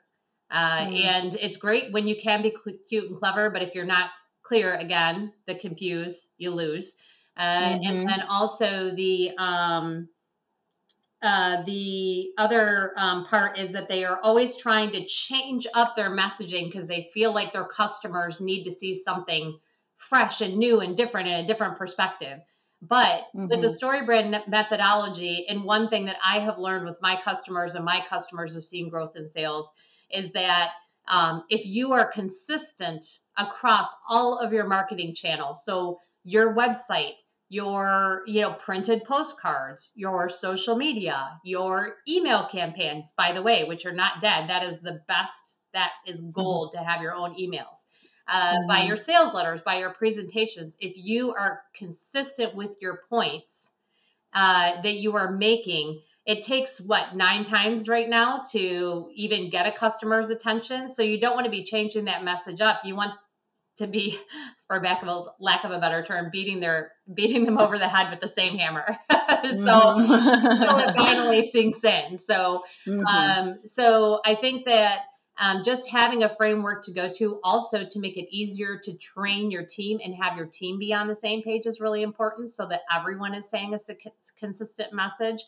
Uh, 0.50 0.86
mm. 0.86 1.04
And 1.04 1.34
it's 1.34 1.56
great 1.56 1.92
when 1.92 2.06
you 2.06 2.16
can 2.20 2.42
be 2.42 2.54
cl- 2.56 2.76
cute 2.88 3.08
and 3.08 3.18
clever, 3.18 3.50
but 3.50 3.62
if 3.62 3.74
you're 3.74 3.84
not 3.84 4.10
clear, 4.42 4.74
again, 4.74 5.32
the 5.46 5.56
confuse, 5.56 6.30
you 6.38 6.50
lose. 6.50 6.96
Uh, 7.36 7.70
mm-hmm. 7.70 7.84
And 7.84 8.08
then 8.08 8.22
also 8.28 8.94
the 8.94 9.30
um, 9.38 10.08
uh, 11.22 11.62
the 11.64 12.32
other 12.38 12.92
um, 12.96 13.26
part 13.26 13.58
is 13.58 13.72
that 13.72 13.88
they 13.88 14.04
are 14.04 14.20
always 14.22 14.56
trying 14.56 14.90
to 14.90 15.04
change 15.06 15.66
up 15.74 15.94
their 15.94 16.10
messaging 16.10 16.66
because 16.66 16.88
they 16.88 17.10
feel 17.12 17.32
like 17.32 17.52
their 17.52 17.66
customers 17.66 18.40
need 18.40 18.64
to 18.64 18.70
see 18.70 18.94
something 18.94 19.58
fresh 20.00 20.40
and 20.40 20.56
new 20.56 20.80
and 20.80 20.96
different 20.96 21.28
and 21.28 21.44
a 21.44 21.46
different 21.46 21.76
perspective. 21.76 22.40
But 22.82 23.26
mm-hmm. 23.34 23.48
with 23.48 23.60
the 23.60 23.66
mm-hmm. 23.66 23.74
story 23.74 24.06
brand 24.06 24.34
methodology, 24.48 25.46
and 25.48 25.64
one 25.64 25.88
thing 25.88 26.06
that 26.06 26.16
I 26.24 26.40
have 26.40 26.58
learned 26.58 26.86
with 26.86 26.98
my 27.02 27.20
customers 27.22 27.74
and 27.74 27.84
my 27.84 28.02
customers 28.08 28.54
have 28.54 28.64
seen 28.64 28.88
growth 28.88 29.16
in 29.16 29.28
sales 29.28 29.70
is 30.10 30.32
that 30.32 30.70
um, 31.06 31.44
if 31.50 31.66
you 31.66 31.92
are 31.92 32.10
consistent 32.10 33.04
across 33.36 33.92
all 34.08 34.38
of 34.38 34.52
your 34.52 34.66
marketing 34.66 35.14
channels, 35.14 35.64
so 35.64 35.98
your 36.24 36.54
website, 36.54 37.16
your 37.50 38.22
you 38.26 38.40
know 38.40 38.52
printed 38.54 39.04
postcards, 39.04 39.90
your 39.94 40.28
social 40.30 40.76
media, 40.76 41.38
your 41.44 41.96
email 42.08 42.48
campaigns, 42.50 43.12
by 43.16 43.32
the 43.32 43.42
way, 43.42 43.64
which 43.64 43.84
are 43.84 43.92
not 43.92 44.22
dead, 44.22 44.48
that 44.48 44.62
is 44.62 44.80
the 44.80 45.00
best. 45.06 45.58
That 45.74 45.92
is 46.06 46.22
mm-hmm. 46.22 46.30
gold 46.30 46.72
mm-hmm. 46.72 46.82
to 46.82 46.90
have 46.90 47.02
your 47.02 47.14
own 47.14 47.34
emails 47.34 47.84
uh, 48.30 48.54
mm-hmm. 48.54 48.68
by 48.68 48.82
your 48.82 48.96
sales 48.96 49.34
letters, 49.34 49.60
by 49.62 49.78
your 49.78 49.92
presentations, 49.92 50.76
if 50.80 50.92
you 50.96 51.32
are 51.32 51.62
consistent 51.74 52.54
with 52.54 52.76
your 52.80 53.00
points 53.08 53.70
uh, 54.32 54.80
that 54.82 54.94
you 54.94 55.16
are 55.16 55.32
making, 55.32 56.00
it 56.26 56.44
takes 56.44 56.80
what 56.80 57.16
nine 57.16 57.44
times 57.44 57.88
right 57.88 58.08
now 58.08 58.42
to 58.52 59.10
even 59.14 59.50
get 59.50 59.66
a 59.66 59.72
customer's 59.72 60.30
attention. 60.30 60.88
So 60.88 61.02
you 61.02 61.18
don't 61.18 61.34
want 61.34 61.46
to 61.46 61.50
be 61.50 61.64
changing 61.64 62.04
that 62.04 62.22
message 62.22 62.60
up. 62.60 62.82
You 62.84 62.94
want 62.94 63.12
to 63.78 63.86
be, 63.88 64.18
for 64.68 64.80
lack 64.80 65.02
of 65.02 65.08
a 65.08 65.24
lack 65.40 65.64
of 65.64 65.72
a 65.72 65.80
better 65.80 66.04
term, 66.04 66.30
beating 66.30 66.60
their 66.60 66.92
beating 67.12 67.44
them 67.44 67.58
over 67.58 67.78
the 67.78 67.88
head 67.88 68.10
with 68.10 68.20
the 68.20 68.28
same 68.28 68.56
hammer. 68.56 68.86
so 69.10 69.16
mm-hmm. 69.18 70.62
so 70.62 70.78
it 70.78 70.96
finally 70.96 71.50
sinks 71.50 71.82
in. 71.82 72.16
So 72.16 72.62
mm-hmm. 72.86 73.04
um, 73.04 73.58
so 73.64 74.20
I 74.24 74.36
think 74.36 74.66
that 74.66 75.00
um, 75.40 75.62
just 75.64 75.88
having 75.88 76.22
a 76.22 76.28
framework 76.28 76.84
to 76.84 76.92
go 76.92 77.10
to, 77.12 77.40
also 77.42 77.84
to 77.86 77.98
make 77.98 78.18
it 78.18 78.28
easier 78.30 78.78
to 78.84 78.92
train 78.92 79.50
your 79.50 79.64
team 79.64 79.98
and 80.04 80.14
have 80.14 80.36
your 80.36 80.44
team 80.44 80.78
be 80.78 80.92
on 80.92 81.08
the 81.08 81.16
same 81.16 81.42
page 81.42 81.64
is 81.64 81.80
really 81.80 82.02
important, 82.02 82.50
so 82.50 82.68
that 82.68 82.82
everyone 82.94 83.34
is 83.34 83.48
saying 83.48 83.74
a 83.74 83.94
consistent 84.38 84.92
message. 84.92 85.42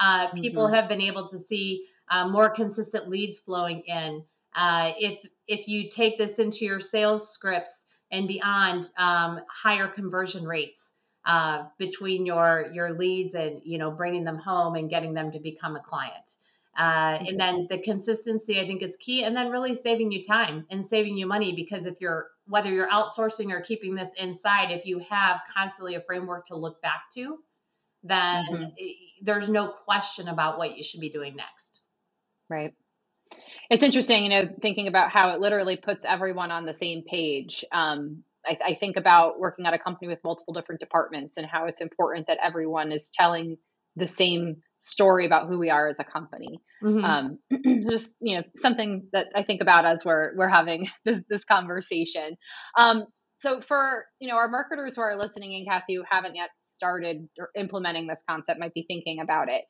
Uh, 0.00 0.28
people 0.32 0.66
mm-hmm. 0.66 0.74
have 0.74 0.88
been 0.88 1.00
able 1.00 1.28
to 1.28 1.38
see 1.38 1.86
uh, 2.10 2.28
more 2.28 2.50
consistent 2.50 3.08
leads 3.08 3.38
flowing 3.38 3.82
in. 3.86 4.24
Uh, 4.54 4.92
if 4.98 5.24
if 5.46 5.68
you 5.68 5.88
take 5.90 6.18
this 6.18 6.40
into 6.40 6.64
your 6.64 6.80
sales 6.80 7.30
scripts 7.30 7.84
and 8.10 8.26
beyond, 8.26 8.90
um, 8.98 9.40
higher 9.48 9.86
conversion 9.86 10.44
rates 10.44 10.92
uh, 11.24 11.64
between 11.78 12.26
your 12.26 12.70
your 12.72 12.98
leads 12.98 13.34
and 13.34 13.60
you 13.64 13.78
know 13.78 13.92
bringing 13.92 14.24
them 14.24 14.38
home 14.38 14.74
and 14.74 14.90
getting 14.90 15.14
them 15.14 15.30
to 15.30 15.38
become 15.38 15.76
a 15.76 15.80
client. 15.80 16.36
Uh, 16.76 17.18
and 17.26 17.40
then 17.40 17.66
the 17.70 17.78
consistency 17.78 18.60
I 18.60 18.66
think 18.66 18.82
is 18.82 18.96
key, 18.96 19.24
and 19.24 19.34
then 19.34 19.50
really 19.50 19.74
saving 19.74 20.12
you 20.12 20.22
time 20.22 20.66
and 20.70 20.84
saving 20.84 21.16
you 21.16 21.26
money 21.26 21.54
because 21.54 21.86
if 21.86 22.00
you're 22.00 22.28
whether 22.48 22.70
you're 22.70 22.88
outsourcing 22.88 23.50
or 23.50 23.60
keeping 23.60 23.94
this 23.94 24.10
inside, 24.16 24.70
if 24.70 24.86
you 24.86 25.00
have 25.10 25.40
constantly 25.54 25.96
a 25.96 26.00
framework 26.00 26.46
to 26.46 26.56
look 26.56 26.80
back 26.80 27.02
to, 27.14 27.38
then 28.04 28.44
mm-hmm. 28.44 28.64
there's 29.22 29.48
no 29.48 29.68
question 29.68 30.28
about 30.28 30.58
what 30.58 30.76
you 30.76 30.84
should 30.84 31.00
be 31.00 31.10
doing 31.10 31.34
next. 31.34 31.80
Right. 32.48 32.72
It's 33.68 33.82
interesting, 33.82 34.22
you 34.22 34.30
know, 34.30 34.44
thinking 34.62 34.86
about 34.86 35.10
how 35.10 35.30
it 35.30 35.40
literally 35.40 35.76
puts 35.76 36.04
everyone 36.04 36.52
on 36.52 36.66
the 36.66 36.74
same 36.74 37.02
page. 37.02 37.64
Um, 37.72 38.22
I, 38.46 38.58
I 38.64 38.74
think 38.74 38.96
about 38.96 39.40
working 39.40 39.66
at 39.66 39.74
a 39.74 39.78
company 39.78 40.08
with 40.08 40.22
multiple 40.22 40.54
different 40.54 40.80
departments 40.80 41.36
and 41.36 41.46
how 41.46 41.66
it's 41.66 41.80
important 41.80 42.28
that 42.28 42.38
everyone 42.40 42.92
is 42.92 43.10
telling 43.10 43.58
the 43.96 44.06
same 44.06 44.58
story 44.78 45.26
about 45.26 45.48
who 45.48 45.58
we 45.58 45.70
are 45.70 45.88
as 45.88 46.00
a 46.00 46.04
company. 46.04 46.60
Mm-hmm. 46.82 47.04
Um, 47.04 47.38
just 47.90 48.16
you 48.20 48.36
know 48.36 48.42
something 48.54 49.08
that 49.12 49.28
I 49.34 49.42
think 49.42 49.60
about 49.60 49.84
as 49.84 50.04
we're 50.04 50.36
we're 50.36 50.48
having 50.48 50.88
this 51.04 51.22
this 51.28 51.44
conversation. 51.44 52.36
Um, 52.76 53.04
so 53.38 53.60
for 53.60 54.06
you 54.18 54.28
know 54.28 54.36
our 54.36 54.48
marketers 54.48 54.96
who 54.96 55.02
are 55.02 55.16
listening 55.16 55.52
in 55.52 55.64
cassie 55.66 55.94
who 55.94 56.04
haven't 56.08 56.36
yet 56.36 56.50
started 56.62 57.28
or 57.38 57.50
implementing 57.54 58.06
this 58.06 58.24
concept 58.28 58.58
might 58.58 58.74
be 58.74 58.84
thinking 58.88 59.20
about 59.20 59.52
it 59.52 59.62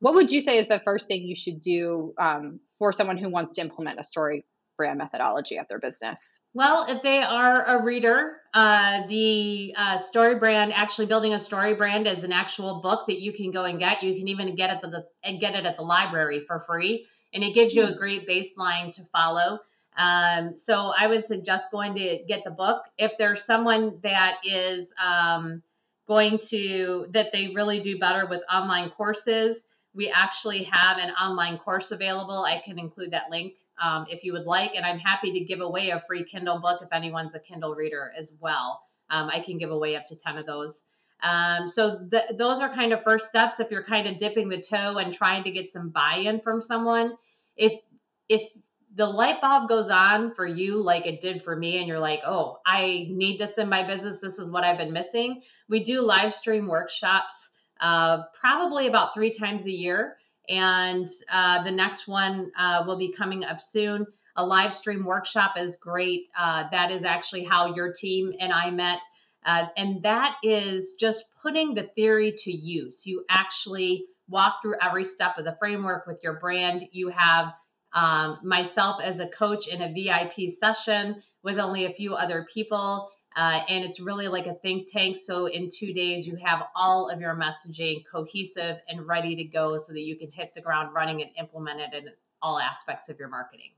what 0.00 0.14
would 0.14 0.30
you 0.30 0.40
say 0.40 0.58
is 0.58 0.68
the 0.68 0.80
first 0.84 1.06
thing 1.06 1.22
you 1.22 1.36
should 1.36 1.60
do 1.60 2.12
um, 2.18 2.60
for 2.78 2.92
someone 2.92 3.16
who 3.16 3.30
wants 3.30 3.54
to 3.54 3.60
implement 3.62 3.98
a 3.98 4.04
story 4.04 4.44
brand 4.76 4.98
methodology 4.98 5.58
at 5.58 5.68
their 5.68 5.78
business? 5.78 6.40
Well, 6.52 6.86
if 6.88 7.02
they 7.02 7.22
are 7.22 7.64
a 7.64 7.84
reader, 7.84 8.38
uh, 8.52 9.06
the 9.08 9.74
uh, 9.76 9.98
story 9.98 10.36
brand, 10.36 10.72
actually 10.72 11.06
building 11.06 11.34
a 11.34 11.40
story 11.40 11.74
brand 11.74 12.06
is 12.06 12.24
an 12.24 12.32
actual 12.32 12.80
book 12.80 13.06
that 13.08 13.20
you 13.20 13.32
can 13.32 13.50
go 13.50 13.64
and 13.64 13.78
get. 13.78 14.02
You 14.02 14.14
can 14.14 14.28
even 14.28 14.54
get 14.54 14.70
it 14.70 14.84
at 14.84 14.90
the 14.90 15.06
and 15.22 15.40
get 15.40 15.54
it 15.54 15.64
at 15.66 15.76
the 15.76 15.82
library 15.82 16.44
for 16.46 16.60
free, 16.60 17.06
and 17.32 17.42
it 17.42 17.54
gives 17.54 17.74
you 17.74 17.84
a 17.84 17.92
hmm. 17.92 17.98
great 17.98 18.28
baseline 18.28 18.92
to 18.92 19.02
follow. 19.04 19.60
Um, 19.96 20.56
so 20.56 20.92
I 20.98 21.06
would 21.06 21.24
suggest 21.24 21.70
going 21.70 21.94
to 21.94 22.24
get 22.26 22.42
the 22.44 22.50
book. 22.50 22.84
If 22.98 23.16
there's 23.16 23.44
someone 23.44 24.00
that 24.02 24.38
is 24.44 24.92
um, 25.02 25.62
going 26.06 26.38
to 26.48 27.06
that 27.10 27.32
they 27.32 27.52
really 27.54 27.80
do 27.80 27.98
better 27.98 28.26
with 28.26 28.42
online 28.52 28.90
courses 28.90 29.64
we 29.94 30.10
actually 30.10 30.64
have 30.64 30.98
an 30.98 31.10
online 31.10 31.58
course 31.58 31.90
available. 31.90 32.44
I 32.44 32.60
can 32.64 32.78
include 32.78 33.10
that 33.12 33.30
link 33.30 33.54
um, 33.82 34.06
if 34.08 34.24
you 34.24 34.32
would 34.32 34.46
like. 34.46 34.74
And 34.76 34.84
I'm 34.84 34.98
happy 34.98 35.32
to 35.32 35.40
give 35.40 35.60
away 35.60 35.90
a 35.90 36.00
free 36.00 36.24
Kindle 36.24 36.60
book 36.60 36.80
if 36.82 36.92
anyone's 36.92 37.34
a 37.34 37.40
Kindle 37.40 37.74
reader 37.74 38.12
as 38.16 38.32
well. 38.40 38.82
Um, 39.10 39.30
I 39.32 39.40
can 39.40 39.58
give 39.58 39.70
away 39.70 39.96
up 39.96 40.06
to 40.08 40.16
10 40.16 40.38
of 40.38 40.46
those. 40.46 40.84
Um, 41.22 41.68
so 41.68 41.98
the, 42.08 42.34
those 42.36 42.60
are 42.60 42.68
kind 42.68 42.92
of 42.92 43.02
first 43.02 43.28
steps 43.28 43.60
if 43.60 43.70
you're 43.70 43.84
kind 43.84 44.06
of 44.06 44.18
dipping 44.18 44.48
the 44.48 44.60
toe 44.60 44.98
and 44.98 45.14
trying 45.14 45.44
to 45.44 45.50
get 45.50 45.70
some 45.70 45.90
buy-in 45.90 46.40
from 46.40 46.60
someone. 46.60 47.14
If 47.56 47.80
if 48.28 48.42
the 48.96 49.06
light 49.06 49.40
bulb 49.40 49.68
goes 49.68 49.90
on 49.90 50.34
for 50.34 50.46
you 50.46 50.80
like 50.80 51.06
it 51.06 51.20
did 51.20 51.42
for 51.42 51.56
me 51.56 51.78
and 51.78 51.88
you're 51.88 51.98
like, 51.98 52.20
"Oh, 52.26 52.58
I 52.66 53.06
need 53.10 53.38
this 53.38 53.58
in 53.58 53.68
my 53.68 53.82
business. 53.82 54.20
This 54.20 54.38
is 54.38 54.50
what 54.50 54.64
I've 54.64 54.78
been 54.78 54.92
missing." 54.92 55.42
We 55.68 55.82
do 55.82 56.00
live 56.02 56.32
stream 56.32 56.66
workshops 56.66 57.50
uh, 57.84 58.22
probably 58.32 58.86
about 58.86 59.12
three 59.12 59.30
times 59.30 59.66
a 59.66 59.70
year. 59.70 60.16
And 60.48 61.06
uh, 61.30 61.62
the 61.62 61.70
next 61.70 62.08
one 62.08 62.50
uh, 62.56 62.82
will 62.86 62.96
be 62.96 63.12
coming 63.12 63.44
up 63.44 63.60
soon. 63.60 64.06
A 64.36 64.44
live 64.44 64.72
stream 64.72 65.04
workshop 65.04 65.56
is 65.58 65.76
great. 65.76 66.30
Uh, 66.36 66.64
that 66.72 66.90
is 66.90 67.04
actually 67.04 67.44
how 67.44 67.74
your 67.74 67.92
team 67.92 68.32
and 68.40 68.54
I 68.54 68.70
met. 68.70 69.00
Uh, 69.44 69.66
and 69.76 70.02
that 70.02 70.36
is 70.42 70.94
just 70.94 71.24
putting 71.42 71.74
the 71.74 71.82
theory 71.94 72.32
to 72.38 72.50
use. 72.50 73.06
You 73.06 73.26
actually 73.28 74.06
walk 74.30 74.62
through 74.62 74.76
every 74.80 75.04
step 75.04 75.36
of 75.36 75.44
the 75.44 75.56
framework 75.58 76.06
with 76.06 76.20
your 76.22 76.40
brand. 76.40 76.88
You 76.90 77.10
have 77.10 77.52
um, 77.92 78.38
myself 78.42 79.02
as 79.02 79.20
a 79.20 79.28
coach 79.28 79.68
in 79.68 79.82
a 79.82 79.92
VIP 79.92 80.50
session 80.50 81.22
with 81.42 81.58
only 81.58 81.84
a 81.84 81.92
few 81.92 82.14
other 82.14 82.46
people. 82.50 83.10
Uh, 83.36 83.62
and 83.68 83.84
it's 83.84 83.98
really 83.98 84.28
like 84.28 84.46
a 84.46 84.54
think 84.54 84.90
tank. 84.90 85.16
So 85.16 85.46
in 85.46 85.68
two 85.68 85.92
days, 85.92 86.26
you 86.26 86.36
have 86.44 86.64
all 86.76 87.08
of 87.08 87.20
your 87.20 87.34
messaging 87.34 88.04
cohesive 88.10 88.76
and 88.88 89.06
ready 89.06 89.34
to 89.36 89.44
go 89.44 89.76
so 89.76 89.92
that 89.92 90.00
you 90.00 90.16
can 90.16 90.30
hit 90.30 90.52
the 90.54 90.60
ground 90.60 90.94
running 90.94 91.20
and 91.20 91.30
implement 91.38 91.80
it 91.80 91.94
in 91.94 92.12
all 92.40 92.58
aspects 92.60 93.08
of 93.08 93.18
your 93.18 93.28
marketing. 93.28 93.70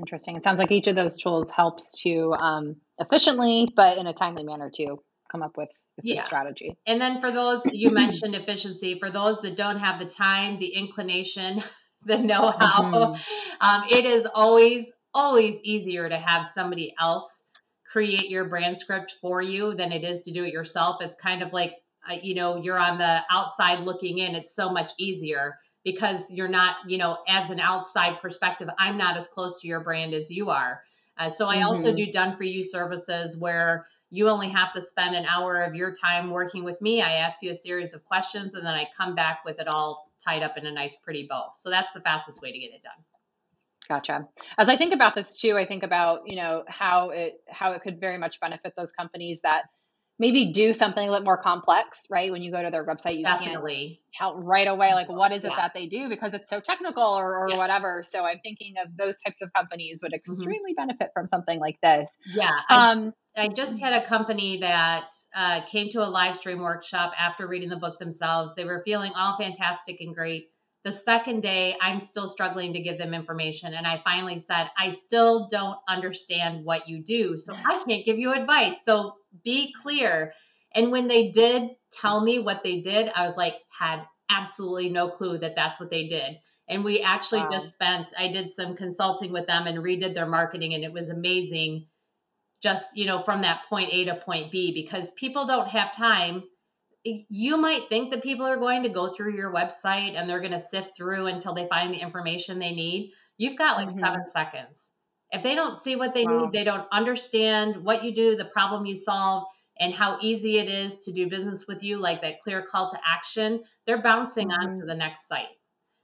Interesting. 0.00 0.36
It 0.36 0.44
sounds 0.44 0.60
like 0.60 0.70
each 0.70 0.86
of 0.86 0.94
those 0.94 1.16
tools 1.16 1.50
helps 1.50 2.00
to 2.02 2.32
um, 2.34 2.76
efficiently, 3.00 3.72
but 3.74 3.98
in 3.98 4.06
a 4.06 4.12
timely 4.12 4.44
manner, 4.44 4.70
to 4.74 5.02
come 5.30 5.42
up 5.42 5.56
with, 5.56 5.68
yeah. 6.02 6.14
the 6.14 6.22
strategy. 6.22 6.76
And 6.86 7.00
then 7.00 7.20
for 7.20 7.32
those 7.32 7.66
you 7.66 7.90
mentioned 7.90 8.36
efficiency, 8.36 9.00
for 9.00 9.10
those 9.10 9.40
that 9.40 9.56
don't 9.56 9.78
have 9.78 9.98
the 9.98 10.06
time, 10.06 10.60
the 10.60 10.68
inclination, 10.68 11.60
the 12.04 12.18
know 12.18 12.54
how, 12.56 12.82
mm-hmm. 12.82 13.66
um, 13.66 13.84
it 13.90 14.04
is 14.04 14.28
always, 14.32 14.92
always 15.12 15.60
easier 15.64 16.08
to 16.08 16.16
have 16.16 16.46
somebody 16.46 16.94
else 17.00 17.42
create 17.90 18.28
your 18.28 18.44
brand 18.44 18.76
script 18.76 19.16
for 19.20 19.40
you 19.40 19.74
than 19.74 19.92
it 19.92 20.04
is 20.04 20.22
to 20.22 20.32
do 20.32 20.44
it 20.44 20.52
yourself. 20.52 20.96
It's 21.00 21.16
kind 21.16 21.42
of 21.42 21.52
like, 21.52 21.74
uh, 22.08 22.16
you 22.22 22.34
know, 22.34 22.56
you're 22.56 22.78
on 22.78 22.98
the 22.98 23.22
outside 23.30 23.80
looking 23.80 24.18
in. 24.18 24.34
It's 24.34 24.54
so 24.54 24.70
much 24.70 24.92
easier 24.98 25.58
because 25.84 26.30
you're 26.30 26.48
not, 26.48 26.76
you 26.86 26.98
know, 26.98 27.18
as 27.28 27.50
an 27.50 27.60
outside 27.60 28.20
perspective, 28.20 28.68
I'm 28.78 28.98
not 28.98 29.16
as 29.16 29.26
close 29.26 29.60
to 29.60 29.68
your 29.68 29.80
brand 29.80 30.12
as 30.12 30.30
you 30.30 30.50
are. 30.50 30.82
Uh, 31.16 31.30
so 31.30 31.48
I 31.48 31.56
mm-hmm. 31.56 31.66
also 31.66 31.94
do 31.94 32.12
done 32.12 32.36
for 32.36 32.44
you 32.44 32.62
services 32.62 33.38
where 33.38 33.86
you 34.10 34.28
only 34.28 34.48
have 34.48 34.70
to 34.72 34.82
spend 34.82 35.14
an 35.14 35.26
hour 35.26 35.62
of 35.62 35.74
your 35.74 35.92
time 35.92 36.30
working 36.30 36.64
with 36.64 36.80
me. 36.80 37.02
I 37.02 37.12
ask 37.14 37.40
you 37.42 37.50
a 37.50 37.54
series 37.54 37.94
of 37.94 38.04
questions 38.04 38.54
and 38.54 38.64
then 38.64 38.74
I 38.74 38.86
come 38.96 39.14
back 39.14 39.44
with 39.44 39.60
it 39.60 39.68
all 39.68 40.10
tied 40.22 40.42
up 40.42 40.56
in 40.56 40.66
a 40.66 40.72
nice, 40.72 40.96
pretty 40.96 41.26
bow. 41.28 41.50
So 41.54 41.70
that's 41.70 41.92
the 41.92 42.00
fastest 42.00 42.42
way 42.42 42.52
to 42.52 42.58
get 42.58 42.72
it 42.72 42.82
done. 42.82 43.04
Gotcha. 43.88 44.28
As 44.58 44.68
I 44.68 44.76
think 44.76 44.94
about 44.94 45.14
this 45.14 45.40
too, 45.40 45.56
I 45.56 45.66
think 45.66 45.82
about 45.82 46.22
you 46.26 46.36
know 46.36 46.64
how 46.68 47.10
it 47.10 47.40
how 47.48 47.72
it 47.72 47.82
could 47.82 48.00
very 48.00 48.18
much 48.18 48.40
benefit 48.40 48.74
those 48.76 48.92
companies 48.92 49.42
that 49.42 49.64
maybe 50.18 50.52
do 50.52 50.72
something 50.72 51.06
a 51.06 51.10
little 51.10 51.24
more 51.24 51.40
complex, 51.40 52.08
right? 52.10 52.32
When 52.32 52.42
you 52.42 52.50
go 52.50 52.62
to 52.62 52.70
their 52.70 52.84
website, 52.84 53.18
you 53.18 53.24
Definitely. 53.24 54.00
can't 54.18 54.34
tell 54.34 54.42
right 54.42 54.66
away 54.66 54.92
like 54.92 55.08
what 55.08 55.32
is 55.32 55.44
it 55.44 55.52
yeah. 55.52 55.56
that 55.56 55.74
they 55.74 55.86
do 55.86 56.08
because 56.08 56.34
it's 56.34 56.50
so 56.50 56.60
technical 56.60 57.04
or, 57.04 57.38
or 57.38 57.50
yeah. 57.50 57.56
whatever. 57.56 58.02
So 58.02 58.24
I'm 58.24 58.40
thinking 58.40 58.74
of 58.84 58.96
those 58.96 59.22
types 59.22 59.42
of 59.42 59.52
companies 59.54 60.00
would 60.02 60.12
mm-hmm. 60.12 60.16
extremely 60.16 60.72
mm-hmm. 60.72 60.88
benefit 60.88 61.10
from 61.14 61.26
something 61.28 61.60
like 61.60 61.80
this. 61.80 62.18
Yeah. 62.26 62.58
Um, 62.68 63.12
I, 63.36 63.44
I 63.44 63.48
just 63.48 63.78
had 63.78 63.92
a 64.02 64.04
company 64.04 64.58
that 64.60 65.04
uh, 65.34 65.60
came 65.66 65.90
to 65.90 66.00
a 66.00 66.08
live 66.10 66.34
stream 66.34 66.58
workshop 66.58 67.12
after 67.16 67.46
reading 67.46 67.68
the 67.68 67.76
book 67.76 68.00
themselves. 68.00 68.52
They 68.56 68.64
were 68.64 68.82
feeling 68.84 69.12
all 69.14 69.36
fantastic 69.38 70.00
and 70.00 70.14
great 70.14 70.50
the 70.88 70.96
second 70.96 71.42
day, 71.42 71.76
I'm 71.82 72.00
still 72.00 72.26
struggling 72.26 72.72
to 72.72 72.80
give 72.80 72.96
them 72.96 73.12
information. 73.12 73.74
And 73.74 73.86
I 73.86 74.00
finally 74.06 74.38
said, 74.38 74.70
I 74.78 74.90
still 74.90 75.46
don't 75.50 75.76
understand 75.86 76.64
what 76.64 76.88
you 76.88 77.02
do. 77.02 77.36
So 77.36 77.52
I 77.52 77.82
can't 77.86 78.06
give 78.06 78.18
you 78.18 78.32
advice. 78.32 78.82
So 78.86 79.16
be 79.44 79.74
clear. 79.82 80.32
And 80.74 80.90
when 80.90 81.06
they 81.06 81.30
did 81.30 81.72
tell 81.92 82.22
me 82.22 82.38
what 82.38 82.62
they 82.62 82.80
did, 82.80 83.10
I 83.14 83.26
was 83.26 83.36
like, 83.36 83.56
had 83.78 84.02
absolutely 84.30 84.88
no 84.88 85.10
clue 85.10 85.36
that 85.38 85.56
that's 85.56 85.78
what 85.78 85.90
they 85.90 86.06
did. 86.06 86.38
And 86.68 86.82
we 86.84 87.02
actually 87.02 87.40
wow. 87.40 87.50
just 87.52 87.72
spent, 87.72 88.14
I 88.18 88.28
did 88.28 88.50
some 88.50 88.74
consulting 88.74 89.30
with 89.30 89.46
them 89.46 89.66
and 89.66 89.78
redid 89.78 90.14
their 90.14 90.26
marketing, 90.26 90.72
and 90.72 90.84
it 90.84 90.92
was 90.92 91.10
amazing 91.10 91.86
just, 92.62 92.96
you 92.96 93.04
know, 93.04 93.20
from 93.20 93.42
that 93.42 93.62
point 93.68 93.90
A 93.92 94.06
to 94.06 94.16
point 94.16 94.50
B 94.50 94.72
because 94.74 95.10
people 95.12 95.46
don't 95.46 95.68
have 95.68 95.94
time 95.94 96.42
you 97.04 97.56
might 97.56 97.88
think 97.88 98.10
that 98.10 98.22
people 98.22 98.46
are 98.46 98.56
going 98.56 98.82
to 98.82 98.88
go 98.88 99.08
through 99.08 99.34
your 99.34 99.52
website 99.52 100.14
and 100.16 100.28
they're 100.28 100.40
going 100.40 100.52
to 100.52 100.60
sift 100.60 100.96
through 100.96 101.26
until 101.26 101.54
they 101.54 101.68
find 101.68 101.92
the 101.92 101.98
information 101.98 102.58
they 102.58 102.72
need. 102.72 103.12
You've 103.36 103.56
got 103.56 103.76
like 103.76 103.88
mm-hmm. 103.88 104.04
seven 104.04 104.28
seconds. 104.28 104.90
If 105.30 105.42
they 105.42 105.54
don't 105.54 105.76
see 105.76 105.96
what 105.96 106.14
they 106.14 106.24
wow. 106.24 106.44
need, 106.44 106.52
they 106.52 106.64
don't 106.64 106.86
understand 106.90 107.84
what 107.84 108.02
you 108.02 108.14
do, 108.14 108.36
the 108.36 108.46
problem 108.46 108.86
you 108.86 108.96
solve, 108.96 109.44
and 109.78 109.94
how 109.94 110.18
easy 110.20 110.58
it 110.58 110.68
is 110.68 111.04
to 111.04 111.12
do 111.12 111.28
business 111.28 111.66
with 111.68 111.82
you, 111.82 111.98
like 111.98 112.22
that 112.22 112.40
clear 112.40 112.62
call 112.62 112.90
to 112.90 112.98
action, 113.06 113.62
they're 113.86 114.02
bouncing 114.02 114.48
mm-hmm. 114.48 114.70
on 114.70 114.80
to 114.80 114.86
the 114.86 114.94
next 114.94 115.28
site. 115.28 115.46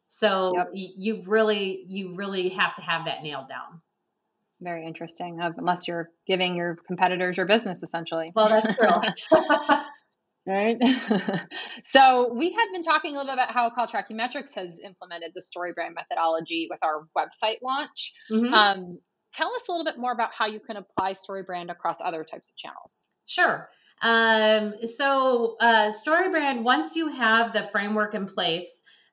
So 0.07 0.53
yep. 0.57 0.69
you 0.73 1.23
really, 1.27 1.85
you 1.89 2.15
really 2.15 2.51
have 2.51 2.75
to 2.75 2.83
have 2.83 3.07
that 3.07 3.23
nailed 3.23 3.49
down. 3.49 3.81
Very 4.61 4.87
interesting. 4.87 5.41
Unless 5.41 5.89
you're 5.89 6.11
giving 6.27 6.57
your 6.57 6.77
competitors 6.87 7.37
your 7.37 7.47
business, 7.47 7.83
essentially. 7.83 8.29
Well, 8.35 8.49
that's 8.49 8.77
true. 8.77 8.89
right? 10.47 10.77
so 11.85 12.33
we 12.35 12.53
had 12.53 12.73
been 12.73 12.83
talking 12.83 13.15
a 13.15 13.19
little 13.19 13.35
bit 13.35 13.35
about 13.35 13.53
how 13.53 13.71
Call 13.71 13.87
Tracking 13.87 14.17
Metrics 14.17 14.55
has 14.55 14.81
implemented 14.81 15.33
the 15.35 15.41
StoryBrand 15.41 15.95
methodology 15.95 16.69
with 16.71 16.81
our 16.83 17.07
website 17.17 17.63
launch. 17.63 18.13
Mm-hmm. 18.31 18.53
Um, 18.53 18.99
tell 19.33 19.55
us 19.55 19.69
a 19.69 19.73
little 19.73 19.85
bit 19.85 19.99
more 19.99 20.13
about 20.13 20.31
how 20.37 20.47
you 20.47 20.61
can 20.61 20.77
apply 20.77 21.13
StoryBrand 21.13 21.71
across 21.71 22.01
other 22.01 22.25
types 22.25 22.51
of 22.51 22.57
channels. 22.57 23.09
Sure. 23.27 23.69
Um, 24.03 24.75
so 24.87 25.57
uh, 25.61 25.91
StoryBrand, 25.91 26.63
once 26.63 26.97
you 26.97 27.09
have 27.09 27.53
the 27.53 27.69
framework 27.73 28.15
in 28.15 28.27
place, 28.27 28.67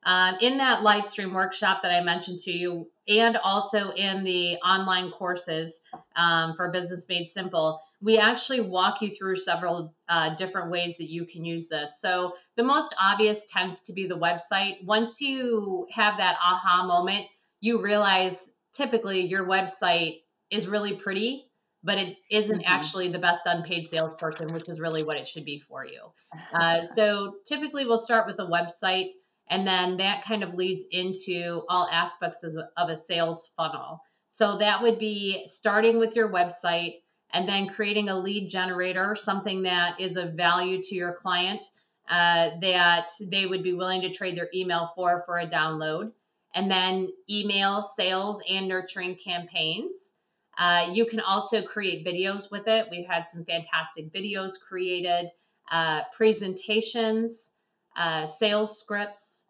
um, 0.04 0.36
in 0.40 0.58
that 0.58 0.82
live 0.82 1.06
stream 1.06 1.32
workshop 1.32 1.82
that 1.82 1.92
I 1.92 2.02
mentioned 2.02 2.40
to 2.40 2.50
you, 2.50 2.88
and 3.08 3.36
also 3.36 3.90
in 3.90 4.24
the 4.24 4.56
online 4.56 5.10
courses 5.10 5.80
um, 6.16 6.54
for 6.56 6.70
Business 6.70 7.08
Made 7.08 7.26
Simple, 7.26 7.80
we 8.02 8.18
actually 8.18 8.60
walk 8.60 9.00
you 9.00 9.08
through 9.08 9.36
several 9.36 9.94
uh, 10.08 10.34
different 10.34 10.70
ways 10.70 10.96
that 10.98 11.08
you 11.08 11.24
can 11.24 11.44
use 11.44 11.68
this. 11.68 12.00
So, 12.00 12.34
the 12.56 12.64
most 12.64 12.94
obvious 13.00 13.44
tends 13.50 13.80
to 13.82 13.92
be 13.92 14.06
the 14.06 14.18
website. 14.18 14.84
Once 14.84 15.20
you 15.20 15.86
have 15.90 16.18
that 16.18 16.36
aha 16.40 16.84
moment, 16.86 17.26
you 17.60 17.80
realize 17.80 18.50
typically 18.74 19.20
your 19.20 19.46
website 19.46 20.20
is 20.50 20.66
really 20.66 20.96
pretty 20.96 21.48
but 21.84 21.98
it 21.98 22.16
isn't 22.30 22.60
mm-hmm. 22.60 22.72
actually 22.72 23.10
the 23.10 23.18
best 23.18 23.42
unpaid 23.44 23.88
salesperson, 23.88 24.52
which 24.52 24.68
is 24.68 24.80
really 24.80 25.02
what 25.04 25.16
it 25.16 25.26
should 25.26 25.44
be 25.44 25.58
for 25.58 25.84
you. 25.84 26.12
Uh, 26.54 26.82
so 26.82 27.34
typically 27.46 27.84
we'll 27.84 27.98
start 27.98 28.26
with 28.26 28.38
a 28.38 28.46
website, 28.46 29.10
and 29.50 29.66
then 29.66 29.98
that 29.98 30.24
kind 30.24 30.42
of 30.42 30.54
leads 30.54 30.84
into 30.90 31.62
all 31.68 31.88
aspects 31.90 32.42
of 32.42 32.88
a 32.88 32.96
sales 32.96 33.52
funnel. 33.56 34.00
So 34.28 34.56
that 34.58 34.80
would 34.80 34.98
be 34.98 35.42
starting 35.46 35.98
with 35.98 36.16
your 36.16 36.30
website 36.30 37.01
and 37.32 37.48
then 37.48 37.68
creating 37.68 38.08
a 38.08 38.18
lead 38.18 38.48
generator, 38.48 39.16
something 39.16 39.62
that 39.62 40.00
is 40.00 40.16
of 40.16 40.34
value 40.34 40.82
to 40.82 40.94
your 40.94 41.14
client 41.14 41.64
uh, 42.08 42.50
that 42.60 43.08
they 43.20 43.46
would 43.46 43.62
be 43.62 43.72
willing 43.72 44.02
to 44.02 44.10
trade 44.10 44.36
their 44.36 44.50
email 44.54 44.92
for 44.94 45.22
for 45.26 45.38
a 45.38 45.46
download. 45.46 46.12
And 46.54 46.70
then 46.70 47.10
email 47.30 47.80
sales 47.80 48.40
and 48.48 48.68
nurturing 48.68 49.16
campaigns 49.16 50.12
uh, 50.58 50.90
you 50.92 51.06
can 51.06 51.20
also 51.20 51.62
create 51.62 52.06
videos 52.06 52.50
with 52.50 52.68
it. 52.68 52.88
We've 52.90 53.06
had 53.06 53.28
some 53.28 53.44
fantastic 53.44 54.12
videos 54.12 54.60
created, 54.60 55.30
uh, 55.70 56.02
presentations, 56.14 57.50
uh, 57.96 58.26
sales 58.26 58.78
scripts. 58.78 59.44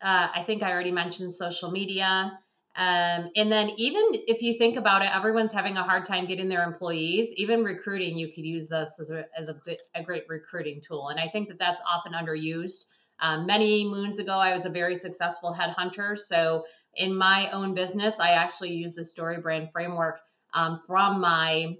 Uh, 0.00 0.28
I 0.34 0.44
think 0.44 0.62
I 0.62 0.70
already 0.70 0.92
mentioned 0.92 1.32
social 1.32 1.70
media. 1.70 2.38
Um, 2.76 3.30
and 3.36 3.50
then, 3.50 3.70
even 3.78 4.02
if 4.12 4.42
you 4.42 4.54
think 4.54 4.76
about 4.76 5.02
it, 5.02 5.14
everyone's 5.14 5.52
having 5.52 5.76
a 5.76 5.82
hard 5.82 6.04
time 6.04 6.26
getting 6.26 6.48
their 6.48 6.62
employees. 6.62 7.30
Even 7.36 7.64
recruiting, 7.64 8.16
you 8.16 8.28
could 8.32 8.44
use 8.44 8.68
this 8.68 8.98
as 9.00 9.10
a, 9.10 9.24
as 9.36 9.48
a, 9.48 9.56
a 9.94 10.02
great 10.02 10.24
recruiting 10.28 10.80
tool. 10.86 11.08
And 11.08 11.18
I 11.18 11.28
think 11.28 11.48
that 11.48 11.58
that's 11.58 11.80
often 11.88 12.12
underused. 12.12 12.84
Um, 13.20 13.46
many 13.46 13.88
moons 13.88 14.18
ago, 14.18 14.32
I 14.32 14.52
was 14.52 14.66
a 14.66 14.70
very 14.70 14.96
successful 14.96 15.56
headhunter. 15.58 16.18
So 16.18 16.64
in 16.94 17.16
my 17.16 17.50
own 17.50 17.74
business, 17.74 18.16
I 18.20 18.32
actually 18.32 18.74
use 18.74 18.94
the 18.94 19.04
story 19.04 19.40
brand 19.40 19.70
framework 19.72 20.20
um, 20.52 20.80
from 20.86 21.20
my 21.20 21.76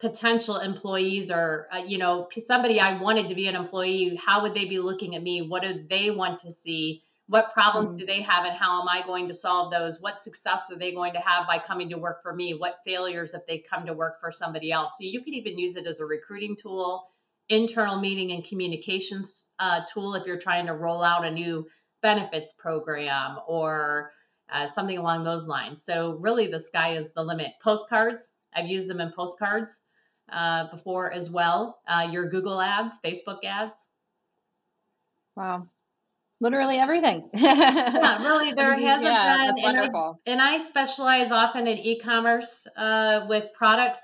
potential 0.00 0.58
employees 0.58 1.30
or 1.30 1.66
uh, 1.72 1.82
you 1.84 1.98
know 1.98 2.28
somebody 2.30 2.78
I 2.78 3.00
wanted 3.00 3.28
to 3.28 3.34
be 3.34 3.48
an 3.48 3.56
employee. 3.56 4.16
How 4.24 4.42
would 4.42 4.54
they 4.54 4.64
be 4.66 4.78
looking 4.78 5.16
at 5.16 5.22
me? 5.22 5.42
What 5.42 5.62
do 5.62 5.86
they 5.88 6.10
want 6.10 6.40
to 6.40 6.52
see? 6.52 7.02
What 7.28 7.52
problems 7.52 7.90
mm-hmm. 7.90 7.98
do 7.98 8.06
they 8.06 8.22
have, 8.22 8.46
and 8.46 8.56
how 8.56 8.80
am 8.80 8.88
I 8.88 9.02
going 9.04 9.28
to 9.28 9.34
solve 9.34 9.70
those? 9.70 10.00
What 10.00 10.22
success 10.22 10.70
are 10.72 10.78
they 10.78 10.94
going 10.94 11.12
to 11.12 11.20
have 11.20 11.46
by 11.46 11.58
coming 11.58 11.90
to 11.90 11.98
work 11.98 12.22
for 12.22 12.34
me? 12.34 12.54
What 12.54 12.78
failures 12.86 13.34
if 13.34 13.46
they 13.46 13.58
come 13.58 13.84
to 13.84 13.92
work 13.92 14.18
for 14.18 14.32
somebody 14.32 14.72
else? 14.72 14.94
So 14.98 15.04
you 15.04 15.20
could 15.20 15.34
even 15.34 15.58
use 15.58 15.76
it 15.76 15.86
as 15.86 16.00
a 16.00 16.06
recruiting 16.06 16.56
tool, 16.56 17.10
internal 17.50 18.00
meeting 18.00 18.32
and 18.32 18.42
communications 18.42 19.48
uh, 19.58 19.80
tool 19.92 20.14
if 20.14 20.26
you're 20.26 20.38
trying 20.38 20.66
to 20.66 20.72
roll 20.72 21.04
out 21.04 21.26
a 21.26 21.30
new 21.30 21.66
benefits 22.00 22.54
program 22.54 23.38
or 23.46 24.12
uh, 24.50 24.66
something 24.66 24.96
along 24.96 25.24
those 25.24 25.46
lines. 25.46 25.82
So 25.82 26.16
really, 26.20 26.46
the 26.46 26.58
sky 26.58 26.96
is 26.96 27.12
the 27.12 27.22
limit. 27.22 27.52
Postcards, 27.62 28.32
I've 28.54 28.68
used 28.68 28.88
them 28.88 29.02
in 29.02 29.12
postcards 29.12 29.82
uh, 30.32 30.70
before 30.70 31.12
as 31.12 31.30
well. 31.30 31.80
Uh, 31.86 32.08
your 32.10 32.30
Google 32.30 32.58
ads, 32.58 32.98
Facebook 33.04 33.44
ads. 33.44 33.90
Wow. 35.36 35.68
Literally 36.40 36.76
everything. 36.76 37.28
yeah, 37.34 38.22
really, 38.22 38.52
there 38.52 38.74
hasn't 38.74 39.02
yeah, 39.02 39.52
been. 39.52 39.64
And 39.64 39.96
I, 39.96 40.12
and 40.26 40.40
I, 40.40 40.58
specialize 40.58 41.32
often 41.32 41.66
in 41.66 41.78
e-commerce 41.78 42.66
uh, 42.76 43.26
with 43.28 43.48
products, 43.54 44.02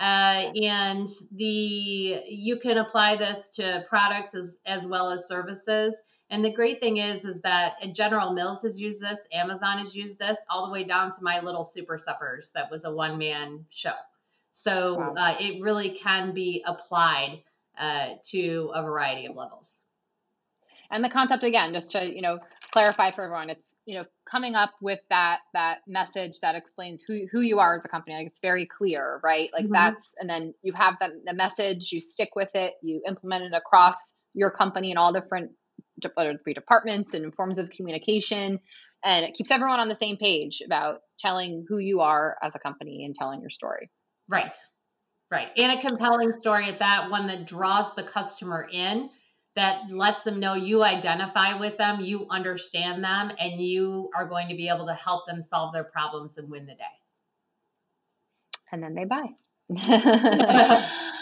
uh, 0.00 0.50
and 0.60 1.08
the 1.32 2.22
you 2.26 2.58
can 2.60 2.78
apply 2.78 3.16
this 3.16 3.50
to 3.50 3.84
products 3.88 4.34
as 4.34 4.60
as 4.66 4.86
well 4.86 5.10
as 5.10 5.28
services 5.28 5.94
and 6.30 6.44
the 6.44 6.52
great 6.52 6.78
thing 6.80 6.98
is, 6.98 7.24
is 7.24 7.40
that 7.42 7.74
General 7.94 8.32
Mills 8.32 8.62
has 8.62 8.78
used 8.78 9.00
this, 9.00 9.18
Amazon 9.32 9.78
has 9.78 9.94
used 9.94 10.18
this, 10.18 10.38
all 10.50 10.66
the 10.66 10.72
way 10.72 10.84
down 10.84 11.10
to 11.12 11.22
my 11.22 11.40
little 11.40 11.64
Super 11.64 11.96
Suppers 11.96 12.52
that 12.54 12.70
was 12.70 12.84
a 12.84 12.92
one 12.92 13.16
man 13.16 13.64
show. 13.70 13.94
So 14.50 14.98
wow. 14.98 15.14
uh, 15.16 15.36
it 15.40 15.62
really 15.62 15.96
can 15.96 16.34
be 16.34 16.62
applied 16.66 17.42
uh, 17.78 18.14
to 18.30 18.72
a 18.74 18.82
variety 18.82 19.26
of 19.26 19.36
levels. 19.36 19.82
And 20.90 21.04
the 21.04 21.10
concept 21.10 21.44
again, 21.44 21.74
just 21.74 21.90
to 21.92 22.04
you 22.04 22.22
know 22.22 22.38
clarify 22.72 23.10
for 23.10 23.24
everyone, 23.24 23.50
it's 23.50 23.76
you 23.86 23.94
know 23.94 24.04
coming 24.30 24.54
up 24.54 24.70
with 24.80 25.00
that 25.10 25.40
that 25.54 25.78
message 25.86 26.40
that 26.42 26.54
explains 26.54 27.02
who 27.02 27.26
who 27.30 27.40
you 27.40 27.58
are 27.58 27.74
as 27.74 27.84
a 27.84 27.88
company. 27.88 28.16
Like 28.16 28.26
it's 28.26 28.40
very 28.42 28.66
clear, 28.66 29.20
right? 29.22 29.50
Like 29.52 29.64
mm-hmm. 29.64 29.74
that's 29.74 30.14
and 30.18 30.28
then 30.28 30.54
you 30.62 30.72
have 30.72 30.96
the, 31.00 31.08
the 31.24 31.34
message, 31.34 31.92
you 31.92 32.00
stick 32.00 32.30
with 32.34 32.54
it, 32.54 32.74
you 32.82 33.02
implement 33.06 33.44
it 33.44 33.52
across 33.54 34.16
your 34.34 34.50
company 34.50 34.90
in 34.90 34.96
all 34.96 35.12
different 35.12 35.50
three 36.44 36.54
departments 36.54 37.14
and 37.14 37.34
forms 37.34 37.58
of 37.58 37.70
communication 37.70 38.60
and 39.04 39.24
it 39.24 39.34
keeps 39.34 39.50
everyone 39.50 39.80
on 39.80 39.88
the 39.88 39.94
same 39.94 40.16
page 40.16 40.62
about 40.64 41.00
telling 41.18 41.64
who 41.68 41.78
you 41.78 42.00
are 42.00 42.36
as 42.42 42.54
a 42.54 42.58
company 42.58 43.04
and 43.04 43.14
telling 43.14 43.40
your 43.40 43.50
story 43.50 43.90
right 44.28 44.56
right 45.30 45.48
and 45.56 45.78
a 45.78 45.86
compelling 45.86 46.32
story 46.36 46.66
at 46.66 46.78
that 46.78 47.10
one 47.10 47.26
that 47.26 47.46
draws 47.46 47.94
the 47.94 48.02
customer 48.02 48.66
in 48.70 49.10
that 49.54 49.90
lets 49.90 50.22
them 50.22 50.40
know 50.40 50.54
you 50.54 50.82
identify 50.84 51.58
with 51.58 51.76
them 51.78 52.00
you 52.00 52.26
understand 52.30 53.02
them 53.02 53.32
and 53.38 53.60
you 53.60 54.10
are 54.14 54.26
going 54.26 54.48
to 54.48 54.54
be 54.54 54.68
able 54.68 54.86
to 54.86 54.94
help 54.94 55.26
them 55.26 55.40
solve 55.40 55.72
their 55.72 55.84
problems 55.84 56.38
and 56.38 56.48
win 56.48 56.66
the 56.66 56.74
day. 56.74 56.84
And 58.70 58.82
then 58.82 58.94
they 58.94 59.04
buy 59.04 59.34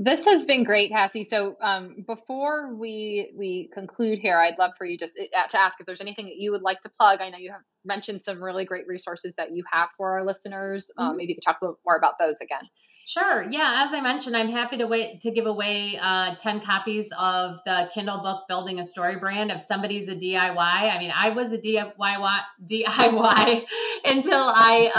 This 0.00 0.26
has 0.26 0.46
been 0.46 0.62
great, 0.62 0.90
Cassie. 0.92 1.24
So 1.24 1.56
um, 1.60 2.04
before 2.06 2.72
we 2.72 3.32
we 3.36 3.68
conclude 3.74 4.20
here, 4.20 4.38
I'd 4.38 4.56
love 4.56 4.70
for 4.78 4.84
you 4.84 4.96
just 4.96 5.18
uh, 5.18 5.48
to 5.48 5.60
ask 5.60 5.80
if 5.80 5.86
there's 5.86 6.00
anything 6.00 6.26
that 6.26 6.36
you 6.36 6.52
would 6.52 6.62
like 6.62 6.80
to 6.82 6.88
plug. 6.88 7.20
I 7.20 7.30
know 7.30 7.38
you 7.38 7.50
have 7.50 7.62
mentioned 7.84 8.22
some 8.22 8.40
really 8.40 8.64
great 8.64 8.86
resources 8.86 9.34
that 9.38 9.50
you 9.50 9.64
have 9.72 9.88
for 9.96 10.12
our 10.12 10.24
listeners. 10.24 10.92
Um, 10.96 11.02
mm-hmm. 11.02 11.10
Um, 11.10 11.16
maybe 11.16 11.32
you 11.32 11.34
could 11.34 11.42
talk 11.42 11.58
a 11.60 11.64
little 11.64 11.80
more 11.84 11.96
about 11.96 12.14
those 12.20 12.40
again. 12.40 12.62
Sure. 13.08 13.42
Yeah. 13.50 13.86
As 13.86 13.92
I 13.92 14.00
mentioned, 14.00 14.36
I'm 14.36 14.50
happy 14.50 14.76
to 14.76 14.86
wait 14.86 15.22
to 15.22 15.32
give 15.32 15.46
away 15.46 15.98
uh, 16.00 16.36
10 16.36 16.60
copies 16.60 17.08
of 17.18 17.58
the 17.66 17.90
Kindle 17.92 18.18
book 18.18 18.44
Building 18.48 18.78
a 18.78 18.84
Story 18.84 19.16
Brand. 19.16 19.50
If 19.50 19.62
somebody's 19.62 20.06
a 20.06 20.14
DIY, 20.14 20.56
I 20.56 20.96
mean, 21.00 21.12
I 21.12 21.30
was 21.30 21.50
a 21.50 21.58
DIY 21.58 22.40
DIY 22.70 23.66
until 24.04 24.42
I 24.44 24.92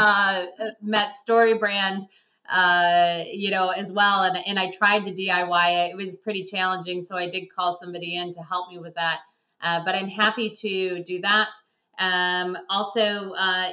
uh, 0.60 0.72
met 0.82 1.16
Story 1.16 1.58
Brand 1.58 2.06
uh, 2.50 3.24
you 3.32 3.52
know, 3.52 3.70
as 3.70 3.92
well. 3.92 4.24
And, 4.24 4.38
and 4.46 4.60
I 4.60 4.72
tried 4.72 5.06
to 5.06 5.14
DIY 5.14 5.86
it. 5.86 5.92
It 5.92 5.96
was 5.96 6.16
pretty 6.16 6.44
challenging. 6.44 7.02
So 7.04 7.16
I 7.16 7.30
did 7.30 7.54
call 7.54 7.74
somebody 7.74 8.16
in 8.16 8.34
to 8.34 8.42
help 8.42 8.70
me 8.70 8.80
with 8.80 8.96
that. 8.96 9.20
Uh, 9.62 9.84
but 9.86 9.96
I'm 9.96 10.08
happy 10.08 10.50
to 10.50 11.04
do 11.04 11.22
that. 11.22 11.50
Um, 12.00 12.58
also, 12.70 13.34
uh, 13.34 13.70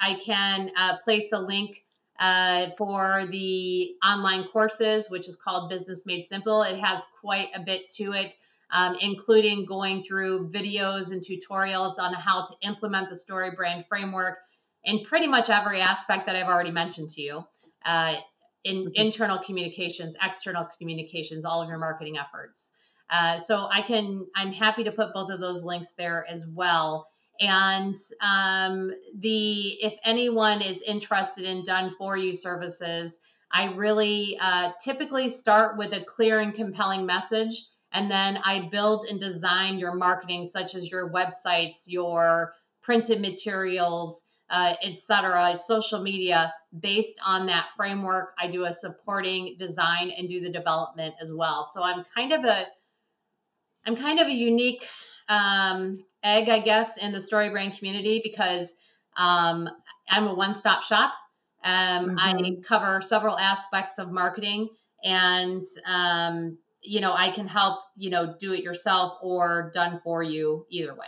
I 0.00 0.14
can 0.24 0.70
uh, 0.76 0.98
place 1.04 1.32
a 1.32 1.40
link 1.40 1.84
uh, 2.18 2.68
for 2.78 3.26
the 3.30 3.94
online 4.06 4.44
courses, 4.44 5.10
which 5.10 5.28
is 5.28 5.36
called 5.36 5.68
Business 5.68 6.06
Made 6.06 6.24
Simple. 6.24 6.62
It 6.62 6.78
has 6.78 7.04
quite 7.20 7.48
a 7.54 7.60
bit 7.60 7.90
to 7.96 8.12
it. 8.12 8.34
Um, 8.70 8.96
including 9.00 9.66
going 9.66 10.02
through 10.02 10.50
videos 10.50 11.12
and 11.12 11.22
tutorials 11.22 11.96
on 11.98 12.12
how 12.14 12.44
to 12.44 12.54
implement 12.62 13.08
the 13.08 13.14
story 13.14 13.52
brand 13.52 13.84
framework 13.88 14.38
in 14.82 15.04
pretty 15.04 15.28
much 15.28 15.48
every 15.48 15.80
aspect 15.80 16.26
that 16.26 16.34
I've 16.34 16.48
already 16.48 16.72
mentioned 16.72 17.10
to 17.10 17.20
you 17.20 17.44
uh, 17.84 18.16
in 18.64 18.76
mm-hmm. 18.76 18.88
internal 18.94 19.38
communications, 19.38 20.16
external 20.22 20.68
communications, 20.78 21.44
all 21.44 21.62
of 21.62 21.68
your 21.68 21.78
marketing 21.78 22.18
efforts. 22.18 22.72
Uh, 23.10 23.36
so 23.36 23.68
I 23.70 23.82
can, 23.82 24.26
I'm 24.34 24.52
happy 24.52 24.84
to 24.84 24.92
put 24.92 25.12
both 25.12 25.30
of 25.30 25.40
those 25.40 25.64
links 25.64 25.92
there 25.96 26.26
as 26.28 26.46
well. 26.46 27.06
And 27.40 27.96
um, 28.20 28.92
the, 29.18 29.68
if 29.82 29.94
anyone 30.04 30.62
is 30.62 30.80
interested 30.80 31.44
in 31.44 31.64
done 31.64 31.94
for 31.98 32.16
you 32.16 32.32
services, 32.32 33.18
I 33.52 33.72
really 33.74 34.36
uh, 34.40 34.72
typically 34.82 35.28
start 35.28 35.78
with 35.78 35.92
a 35.92 36.04
clear 36.04 36.40
and 36.40 36.52
compelling 36.52 37.06
message, 37.06 37.66
and 37.92 38.10
then 38.10 38.38
I 38.44 38.68
build 38.70 39.06
and 39.06 39.20
design 39.20 39.78
your 39.78 39.94
marketing, 39.94 40.46
such 40.46 40.74
as 40.74 40.90
your 40.90 41.12
websites, 41.12 41.84
your 41.86 42.54
printed 42.82 43.20
materials, 43.20 44.23
uh, 44.50 44.74
etc., 44.82 45.56
social 45.56 46.02
media, 46.02 46.52
based 46.80 47.18
on 47.24 47.46
that 47.46 47.68
framework. 47.76 48.34
I 48.38 48.48
do 48.48 48.64
a 48.64 48.72
supporting 48.72 49.56
design 49.58 50.10
and 50.10 50.28
do 50.28 50.40
the 50.40 50.50
development 50.50 51.14
as 51.20 51.32
well. 51.32 51.64
So 51.64 51.82
I'm 51.82 52.04
kind 52.14 52.32
of 52.32 52.44
a 52.44 52.66
I'm 53.86 53.96
kind 53.96 54.18
of 54.18 54.28
a 54.28 54.32
unique 54.32 54.86
um, 55.28 56.04
egg, 56.22 56.48
I 56.48 56.60
guess, 56.60 56.96
in 56.98 57.12
the 57.12 57.20
story 57.20 57.50
brand 57.50 57.76
community 57.78 58.20
because 58.22 58.72
um, 59.16 59.68
I'm 60.10 60.26
a 60.26 60.34
one 60.34 60.54
stop 60.54 60.82
shop. 60.82 61.12
Um, 61.62 62.16
mm-hmm. 62.16 62.18
I 62.18 62.50
cover 62.66 63.00
several 63.00 63.38
aspects 63.38 63.98
of 63.98 64.10
marketing, 64.10 64.68
and 65.02 65.62
um, 65.86 66.58
you 66.82 67.00
know, 67.00 67.14
I 67.14 67.30
can 67.30 67.46
help 67.46 67.80
you 67.96 68.10
know 68.10 68.34
do 68.38 68.52
it 68.52 68.62
yourself 68.62 69.18
or 69.22 69.70
done 69.74 70.00
for 70.04 70.22
you 70.22 70.66
either 70.70 70.94
way. 70.94 71.06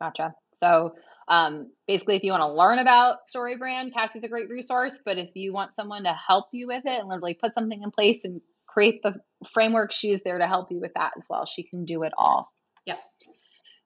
Gotcha. 0.00 0.34
So 0.58 0.94
um, 1.28 1.70
basically, 1.86 2.16
if 2.16 2.22
you 2.22 2.32
want 2.32 2.42
to 2.42 2.52
learn 2.52 2.78
about 2.78 3.18
StoryBrand, 3.34 3.92
Cassie's 3.92 4.24
a 4.24 4.28
great 4.28 4.48
resource. 4.48 5.02
But 5.04 5.18
if 5.18 5.30
you 5.34 5.52
want 5.52 5.76
someone 5.76 6.04
to 6.04 6.12
help 6.12 6.46
you 6.52 6.66
with 6.66 6.84
it 6.84 7.00
and 7.00 7.08
literally 7.08 7.34
put 7.34 7.54
something 7.54 7.82
in 7.82 7.90
place 7.90 8.24
and 8.24 8.40
create 8.66 9.02
the 9.02 9.14
framework, 9.52 9.92
she's 9.92 10.22
there 10.22 10.38
to 10.38 10.46
help 10.46 10.70
you 10.70 10.80
with 10.80 10.94
that 10.94 11.12
as 11.16 11.26
well. 11.30 11.46
She 11.46 11.62
can 11.62 11.84
do 11.84 12.02
it 12.02 12.12
all. 12.18 12.52
Yep. 12.86 12.98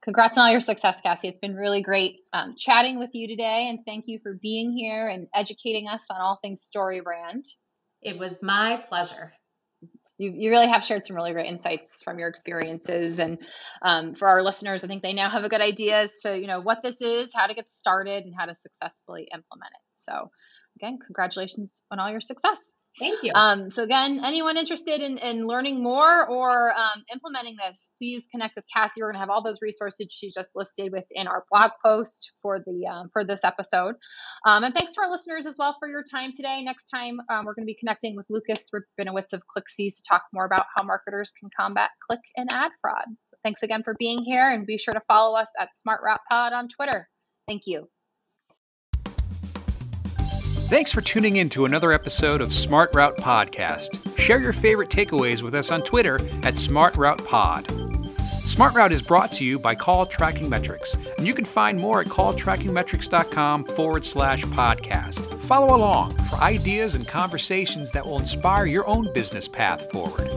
Congrats 0.02 0.38
on 0.38 0.46
all 0.46 0.50
your 0.50 0.60
success, 0.60 1.00
Cassie. 1.00 1.28
It's 1.28 1.38
been 1.38 1.54
really 1.54 1.82
great 1.82 2.20
um, 2.32 2.54
chatting 2.56 2.98
with 2.98 3.14
you 3.14 3.28
today. 3.28 3.68
And 3.68 3.80
thank 3.84 4.08
you 4.08 4.18
for 4.22 4.38
being 4.40 4.72
here 4.72 5.08
and 5.08 5.28
educating 5.34 5.88
us 5.88 6.06
on 6.10 6.20
all 6.20 6.38
things 6.42 6.68
StoryBrand. 6.74 7.48
It 8.00 8.18
was 8.18 8.38
my 8.40 8.82
pleasure 8.88 9.32
you, 10.18 10.32
you 10.36 10.50
really 10.50 10.68
have 10.68 10.84
shared 10.84 11.06
some 11.06 11.16
really 11.16 11.32
great 11.32 11.46
insights 11.46 12.02
from 12.02 12.18
your 12.18 12.28
experiences. 12.28 13.20
And 13.20 13.38
um, 13.82 14.14
for 14.14 14.28
our 14.28 14.42
listeners 14.42 14.84
i 14.84 14.88
think 14.88 15.02
they 15.02 15.14
now 15.14 15.30
have 15.30 15.44
a 15.44 15.48
good 15.48 15.60
idea 15.60 16.02
as 16.02 16.20
to 16.20 16.38
you 16.38 16.46
know 16.46 16.60
what 16.60 16.82
this 16.82 17.00
is 17.00 17.32
how 17.34 17.46
to 17.46 17.54
get 17.54 17.70
started 17.70 18.24
and 18.24 18.34
how 18.36 18.46
to 18.46 18.54
successfully 18.54 19.28
implement 19.32 19.70
it. 19.72 19.86
So 19.92 20.30
again 20.76 20.98
congratulations 21.04 21.82
on 21.90 21.98
all 21.98 22.10
your 22.10 22.20
success 22.20 22.74
Thank 22.98 23.22
you. 23.22 23.32
Um, 23.34 23.70
so 23.70 23.82
again, 23.82 24.20
anyone 24.24 24.56
interested 24.56 25.00
in, 25.00 25.18
in 25.18 25.46
learning 25.46 25.82
more 25.82 26.26
or 26.26 26.72
um, 26.72 27.04
implementing 27.12 27.56
this, 27.56 27.92
please 27.98 28.26
connect 28.26 28.56
with 28.56 28.64
Cassie. 28.72 29.00
We're 29.00 29.12
going 29.12 29.14
to 29.14 29.20
have 29.20 29.30
all 29.30 29.42
those 29.42 29.62
resources 29.62 30.08
she 30.10 30.30
just 30.30 30.56
listed 30.56 30.92
within 30.92 31.28
our 31.28 31.44
blog 31.50 31.72
post 31.84 32.32
for 32.42 32.58
the 32.58 32.86
um, 32.86 33.10
for 33.12 33.24
this 33.24 33.44
episode. 33.44 33.94
Um, 34.44 34.64
and 34.64 34.74
thanks 34.74 34.94
to 34.94 35.02
our 35.02 35.10
listeners 35.10 35.46
as 35.46 35.56
well 35.58 35.76
for 35.78 35.88
your 35.88 36.02
time 36.02 36.32
today. 36.34 36.62
Next 36.62 36.90
time, 36.90 37.20
um, 37.30 37.44
we're 37.44 37.54
going 37.54 37.66
to 37.66 37.72
be 37.72 37.78
connecting 37.78 38.16
with 38.16 38.26
Lucas 38.28 38.70
Rabinowitz 38.70 39.32
of 39.32 39.42
ClickCease 39.56 39.98
to 39.98 40.02
talk 40.08 40.22
more 40.32 40.44
about 40.44 40.66
how 40.74 40.82
marketers 40.82 41.32
can 41.38 41.50
combat 41.58 41.90
click 42.08 42.20
and 42.36 42.52
ad 42.52 42.72
fraud. 42.80 43.04
So 43.06 43.36
thanks 43.44 43.62
again 43.62 43.82
for 43.82 43.94
being 43.98 44.24
here, 44.24 44.48
and 44.48 44.66
be 44.66 44.78
sure 44.78 44.94
to 44.94 45.02
follow 45.08 45.36
us 45.36 45.52
at 45.60 45.76
Smart 45.76 46.00
Route 46.04 46.20
Pod 46.30 46.52
on 46.52 46.68
Twitter. 46.68 47.08
Thank 47.46 47.62
you. 47.66 47.88
Thanks 50.68 50.92
for 50.92 51.00
tuning 51.00 51.36
in 51.36 51.48
to 51.50 51.64
another 51.64 51.92
episode 51.92 52.42
of 52.42 52.52
Smart 52.52 52.94
Route 52.94 53.16
Podcast. 53.16 54.18
Share 54.18 54.38
your 54.38 54.52
favorite 54.52 54.90
takeaways 54.90 55.40
with 55.40 55.54
us 55.54 55.70
on 55.70 55.82
Twitter 55.82 56.20
at 56.42 56.58
Smart 56.58 56.94
Route 56.96 57.24
Pod. 57.24 57.66
Smart 58.44 58.74
Route 58.74 58.92
is 58.92 59.00
brought 59.00 59.32
to 59.32 59.46
you 59.46 59.58
by 59.58 59.74
Call 59.74 60.04
Tracking 60.04 60.46
Metrics, 60.46 60.94
and 61.16 61.26
you 61.26 61.32
can 61.32 61.46
find 61.46 61.80
more 61.80 62.02
at 62.02 62.08
calltrackingmetrics.com 62.08 63.64
forward 63.64 64.04
slash 64.04 64.44
podcast. 64.44 65.40
Follow 65.44 65.74
along 65.74 66.14
for 66.24 66.36
ideas 66.36 66.94
and 66.94 67.08
conversations 67.08 67.90
that 67.92 68.04
will 68.04 68.18
inspire 68.18 68.66
your 68.66 68.86
own 68.86 69.10
business 69.14 69.48
path 69.48 69.90
forward. 69.90 70.30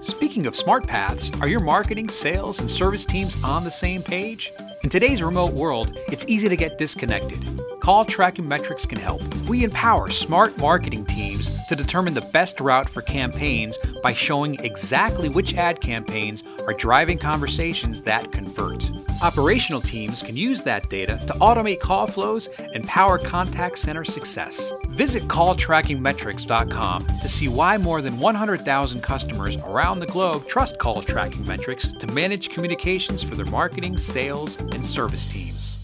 Speaking 0.00 0.46
of 0.46 0.54
smart 0.54 0.86
paths, 0.86 1.32
are 1.40 1.48
your 1.48 1.58
marketing, 1.58 2.10
sales, 2.10 2.60
and 2.60 2.70
service 2.70 3.04
teams 3.04 3.36
on 3.42 3.64
the 3.64 3.72
same 3.72 4.04
page? 4.04 4.52
In 4.88 4.90
today's 4.90 5.22
remote 5.22 5.52
world, 5.52 6.00
it's 6.10 6.24
easy 6.28 6.48
to 6.48 6.56
get 6.56 6.78
disconnected. 6.78 7.60
Call 7.78 8.06
Tracking 8.06 8.48
Metrics 8.48 8.86
can 8.86 8.98
help. 8.98 9.22
We 9.46 9.62
empower 9.62 10.08
smart 10.08 10.56
marketing 10.56 11.04
teams 11.04 11.52
to 11.68 11.76
determine 11.76 12.14
the 12.14 12.22
best 12.22 12.58
route 12.58 12.88
for 12.88 13.02
campaigns 13.02 13.78
by 14.02 14.14
showing 14.14 14.58
exactly 14.64 15.28
which 15.28 15.54
ad 15.56 15.82
campaigns 15.82 16.42
are 16.66 16.72
driving 16.72 17.18
conversations 17.18 18.00
that 18.04 18.32
convert. 18.32 18.90
Operational 19.20 19.80
teams 19.80 20.22
can 20.22 20.36
use 20.36 20.62
that 20.62 20.88
data 20.88 21.20
to 21.26 21.32
automate 21.34 21.80
call 21.80 22.06
flows 22.06 22.48
and 22.72 22.86
power 22.86 23.18
contact 23.18 23.78
center 23.78 24.04
success. 24.04 24.72
Visit 24.90 25.26
calltrackingmetrics.com 25.26 27.06
to 27.06 27.28
see 27.28 27.48
why 27.48 27.78
more 27.78 28.00
than 28.00 28.20
100,000 28.20 29.00
customers 29.00 29.56
around 29.56 29.98
the 29.98 30.06
globe 30.06 30.46
trust 30.46 30.78
Call 30.78 31.02
Tracking 31.02 31.44
Metrics 31.44 31.88
to 31.94 32.06
manage 32.08 32.50
communications 32.50 33.20
for 33.20 33.34
their 33.34 33.46
marketing, 33.46 33.98
sales, 33.98 34.56
and 34.56 34.86
service 34.86 35.26
teams. 35.26 35.77